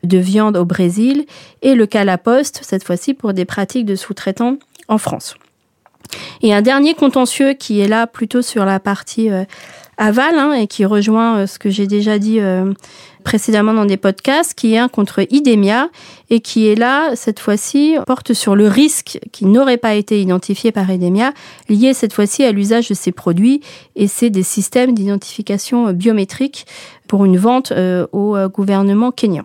de 0.05 0.19
viande 0.19 0.57
au 0.57 0.65
Brésil, 0.65 1.27
et 1.63 1.75
le 1.75 1.87
cas 1.87 2.05
La 2.05 2.17
Poste, 2.17 2.61
cette 2.63 2.85
fois-ci 2.85 3.13
pour 3.13 3.33
des 3.33 3.45
pratiques 3.45 3.87
de 3.87 3.97
sous-traitants 3.97 4.57
en 4.87 4.99
France. 4.99 5.35
Et 6.43 6.55
un 6.55 6.63
dernier 6.63 6.95
contentieux 6.95 7.55
qui 7.55 7.81
est 7.81 7.89
là 7.89 8.07
plutôt 8.07 8.41
sur 8.41 8.65
la 8.65 8.79
partie 8.79 9.31
euh, 9.31 9.43
aval 9.97 10.39
hein, 10.39 10.53
et 10.53 10.69
qui 10.69 10.85
rejoint 10.85 11.39
euh, 11.39 11.47
ce 11.49 11.59
que 11.59 11.71
j'ai 11.71 11.89
déjà 11.89 12.21
dit 12.21 12.39
précédemment 13.23 13.73
dans 13.75 13.85
des 13.85 13.97
podcasts, 13.97 14.55
qui 14.55 14.75
est 14.75 14.79
un 14.79 14.89
contre 14.89 15.27
Idemia 15.31 15.89
et 16.31 16.41
qui 16.41 16.69
est 16.69 16.75
là, 16.75 17.15
cette 17.17 17.41
fois-ci, 17.41 17.97
porte 18.07 18.33
sur 18.33 18.55
le 18.57 18.69
risque 18.69 19.19
qui 19.33 19.47
n'aurait 19.47 19.77
pas 19.77 19.95
été 19.95 20.21
identifié 20.21 20.73
par 20.73 20.91
Idemia, 20.91 21.33
lié 21.69 21.95
cette 21.95 22.13
fois-ci 22.13 22.45
à 22.45 22.53
l'usage 22.53 22.89
de 22.89 22.95
ces 22.95 23.13
produits 23.13 23.61
et 23.97 24.09
c'est 24.09 24.31
des 24.31 24.43
systèmes 24.43 24.95
d'identification 24.95 25.93
biométrique 25.93 26.67
pour 27.09 27.25
une 27.25 27.37
vente 27.37 27.73
au 28.13 28.37
gouvernement 28.49 29.11
kenyan. 29.11 29.45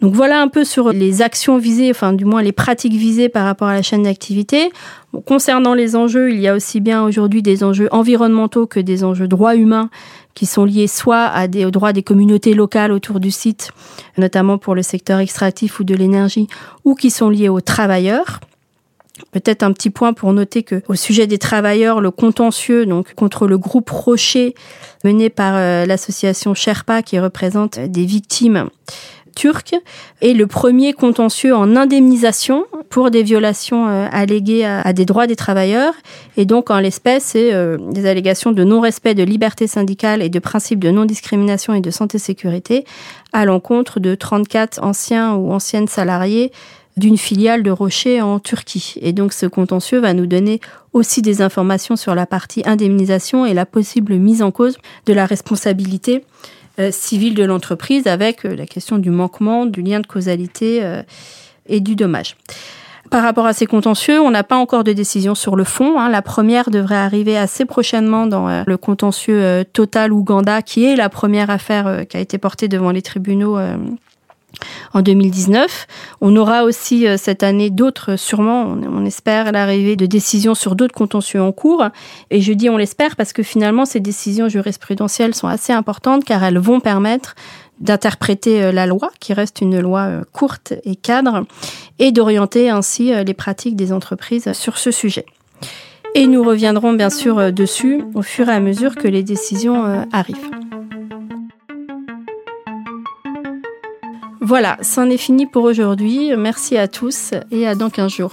Donc 0.00 0.14
voilà 0.14 0.40
un 0.40 0.48
peu 0.48 0.64
sur 0.64 0.92
les 0.92 1.20
actions 1.20 1.58
visées, 1.58 1.90
enfin 1.90 2.14
du 2.14 2.24
moins 2.24 2.42
les 2.42 2.52
pratiques 2.52 2.94
visées 2.94 3.28
par 3.28 3.44
rapport 3.44 3.68
à 3.68 3.74
la 3.74 3.82
chaîne 3.82 4.04
d'activité. 4.04 4.70
concernant 5.26 5.74
les 5.74 5.94
enjeux, 5.94 6.32
il 6.32 6.40
y 6.40 6.48
a 6.48 6.54
aussi 6.54 6.80
bien 6.80 7.02
aujourd'hui 7.02 7.42
des 7.42 7.62
enjeux 7.62 7.88
environnementaux 7.92 8.66
que 8.66 8.80
des 8.80 9.04
enjeux 9.04 9.28
droits 9.28 9.56
humains 9.56 9.90
qui 10.34 10.46
sont 10.46 10.64
liés 10.64 10.86
soit 10.86 11.24
à 11.24 11.48
des, 11.48 11.66
aux 11.66 11.70
droits 11.70 11.92
des 11.92 12.02
communautés 12.02 12.54
locales 12.54 12.92
autour 12.92 13.20
du 13.20 13.30
site, 13.30 13.72
notamment 14.16 14.56
pour 14.56 14.74
le 14.74 14.82
secteur 14.82 15.18
extractif 15.18 15.80
ou 15.80 15.84
de 15.84 15.94
l'énergie, 15.94 16.46
ou 16.84 16.94
qui 16.94 17.10
sont 17.10 17.28
liés 17.28 17.48
aux 17.48 17.60
travailleurs. 17.60 18.40
Peut-être 19.32 19.62
un 19.62 19.72
petit 19.72 19.90
point 19.90 20.14
pour 20.14 20.32
noter 20.32 20.62
que 20.62 20.82
au 20.88 20.94
sujet 20.94 21.26
des 21.26 21.36
travailleurs, 21.36 22.00
le 22.00 22.10
contentieux 22.10 22.86
donc 22.86 23.12
contre 23.14 23.46
le 23.46 23.58
groupe 23.58 23.90
Rocher 23.90 24.54
mené 25.04 25.28
par 25.28 25.54
euh, 25.56 25.84
l'association 25.84 26.54
Sherpa 26.54 27.02
qui 27.02 27.18
représente 27.18 27.78
des 27.78 28.06
victimes 28.06 28.70
turc 29.34 29.74
et 30.20 30.34
le 30.34 30.46
premier 30.46 30.92
contentieux 30.92 31.54
en 31.54 31.76
indemnisation 31.76 32.64
pour 32.88 33.10
des 33.10 33.22
violations 33.22 33.88
euh, 33.88 34.06
alléguées 34.10 34.64
à, 34.64 34.92
des 34.92 35.04
droits 35.04 35.26
des 35.26 35.36
travailleurs. 35.36 35.94
Et 36.36 36.44
donc, 36.44 36.70
en 36.70 36.78
l'espèce, 36.78 37.24
c'est 37.24 37.52
euh, 37.52 37.78
des 37.78 38.06
allégations 38.06 38.52
de 38.52 38.64
non-respect 38.64 39.14
de 39.14 39.22
liberté 39.22 39.66
syndicale 39.66 40.22
et 40.22 40.28
de 40.28 40.38
principes 40.38 40.80
de 40.80 40.90
non-discrimination 40.90 41.74
et 41.74 41.80
de 41.80 41.90
santé-sécurité 41.90 42.84
à 43.32 43.44
l'encontre 43.44 44.00
de 44.00 44.14
34 44.14 44.82
anciens 44.82 45.34
ou 45.34 45.52
anciennes 45.52 45.88
salariés 45.88 46.52
d'une 46.96 47.16
filiale 47.16 47.62
de 47.62 47.70
Rocher 47.70 48.20
en 48.20 48.38
Turquie. 48.38 48.94
Et 49.00 49.12
donc 49.12 49.32
ce 49.32 49.46
contentieux 49.46 50.00
va 50.00 50.12
nous 50.12 50.26
donner 50.26 50.60
aussi 50.92 51.22
des 51.22 51.40
informations 51.40 51.96
sur 51.96 52.14
la 52.14 52.26
partie 52.26 52.62
indemnisation 52.66 53.46
et 53.46 53.54
la 53.54 53.66
possible 53.66 54.14
mise 54.16 54.42
en 54.42 54.50
cause 54.50 54.76
de 55.06 55.12
la 55.12 55.26
responsabilité 55.26 56.24
civile 56.90 57.34
de 57.34 57.44
l'entreprise 57.44 58.06
avec 58.06 58.44
euh, 58.44 58.56
la 58.56 58.66
question 58.66 58.98
du 58.98 59.10
manquement, 59.10 59.66
du 59.66 59.82
lien 59.82 60.00
de 60.00 60.06
causalité 60.06 60.82
euh, 60.82 61.02
et 61.66 61.80
du 61.80 61.96
dommage. 61.96 62.36
Par 63.10 63.24
rapport 63.24 63.46
à 63.46 63.52
ces 63.52 63.66
contentieux, 63.66 64.20
on 64.20 64.30
n'a 64.30 64.44
pas 64.44 64.56
encore 64.56 64.84
de 64.84 64.92
décision 64.92 65.34
sur 65.34 65.56
le 65.56 65.64
fond. 65.64 65.98
Hein. 65.98 66.08
La 66.08 66.22
première 66.22 66.70
devrait 66.70 66.94
arriver 66.94 67.36
assez 67.36 67.64
prochainement 67.64 68.28
dans 68.28 68.48
euh, 68.48 68.62
le 68.64 68.76
contentieux 68.76 69.42
euh, 69.42 69.64
Total 69.64 70.12
Ouganda, 70.12 70.62
qui 70.62 70.84
est 70.84 70.94
la 70.94 71.08
première 71.08 71.50
affaire 71.50 71.88
euh, 71.88 72.04
qui 72.04 72.16
a 72.16 72.20
été 72.20 72.38
portée 72.38 72.68
devant 72.68 72.92
les 72.92 73.02
tribunaux 73.02 73.58
en 74.92 75.02
2019. 75.02 75.86
On 76.20 76.36
aura 76.36 76.64
aussi 76.64 77.06
cette 77.16 77.42
année 77.42 77.70
d'autres, 77.70 78.16
sûrement, 78.16 78.62
on, 78.62 79.04
espère, 79.04 79.52
l'arrivée 79.52 79.96
de 79.96 80.06
décisions 80.06 80.54
sur 80.54 80.76
d'autres 80.76 80.94
contentieux 80.94 81.42
en 81.42 81.52
cours. 81.52 81.84
Et 82.30 82.40
je 82.40 82.52
dis 82.52 82.68
on 82.68 82.76
l'espère 82.76 83.16
parce 83.16 83.32
que 83.32 83.42
finalement, 83.42 83.84
ces 83.84 84.00
décisions 84.00 84.48
jurisprudentielles 84.48 85.34
sont 85.34 85.48
assez 85.48 85.72
importantes 85.72 86.24
car 86.24 86.42
elles 86.44 86.58
vont 86.58 86.80
permettre 86.80 87.34
d'interpréter 87.80 88.62
euh, 88.62 88.72
la 88.72 88.86
loi, 88.86 89.10
qui 89.18 89.32
reste 89.32 89.60
une 89.60 89.80
loi 89.80 90.00
euh, 90.00 90.22
courte 90.32 90.74
et 90.84 90.96
cadre, 90.96 91.44
et 91.98 92.12
d'orienter 92.12 92.70
ainsi 92.70 93.12
euh, 93.12 93.24
les 93.24 93.34
pratiques 93.34 93.76
des 93.76 93.92
entreprises 93.92 94.52
sur 94.52 94.78
ce 94.78 94.90
sujet. 94.90 95.26
Et 96.14 96.26
nous 96.26 96.42
reviendrons 96.42 96.92
bien 96.92 97.10
sûr 97.10 97.52
dessus 97.52 98.02
au 98.14 98.22
fur 98.22 98.48
et 98.48 98.52
à 98.52 98.60
mesure 98.60 98.96
que 98.96 99.06
les 99.06 99.22
décisions 99.22 100.04
arrivent. 100.12 100.50
Voilà, 104.50 104.78
c'en 104.82 105.08
est 105.08 105.16
fini 105.16 105.46
pour 105.46 105.62
aujourd'hui. 105.62 106.32
Merci 106.36 106.76
à 106.76 106.88
tous 106.88 107.34
et 107.52 107.68
à 107.68 107.76
dans 107.76 107.88
15 107.88 108.10
jours. 108.10 108.32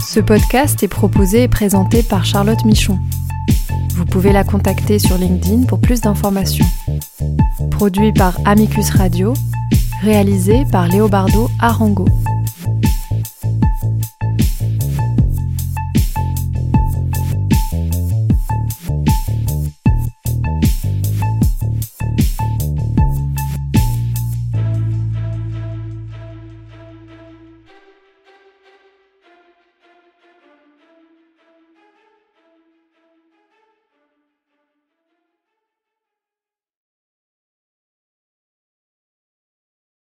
Ce 0.00 0.20
podcast 0.20 0.82
est 0.82 0.88
proposé 0.88 1.42
et 1.42 1.48
présenté 1.48 2.02
par 2.02 2.24
Charlotte 2.24 2.64
Michon. 2.64 2.98
Vous 3.94 4.06
pouvez 4.06 4.32
la 4.32 4.42
contacter 4.42 4.98
sur 4.98 5.18
LinkedIn 5.18 5.66
pour 5.66 5.82
plus 5.82 6.00
d'informations. 6.00 6.64
Produit 7.72 8.14
par 8.14 8.38
Amicus 8.46 8.88
Radio, 8.88 9.34
réalisé 10.00 10.62
par 10.72 10.88
Léobardo 10.88 11.50
Arango. 11.60 12.06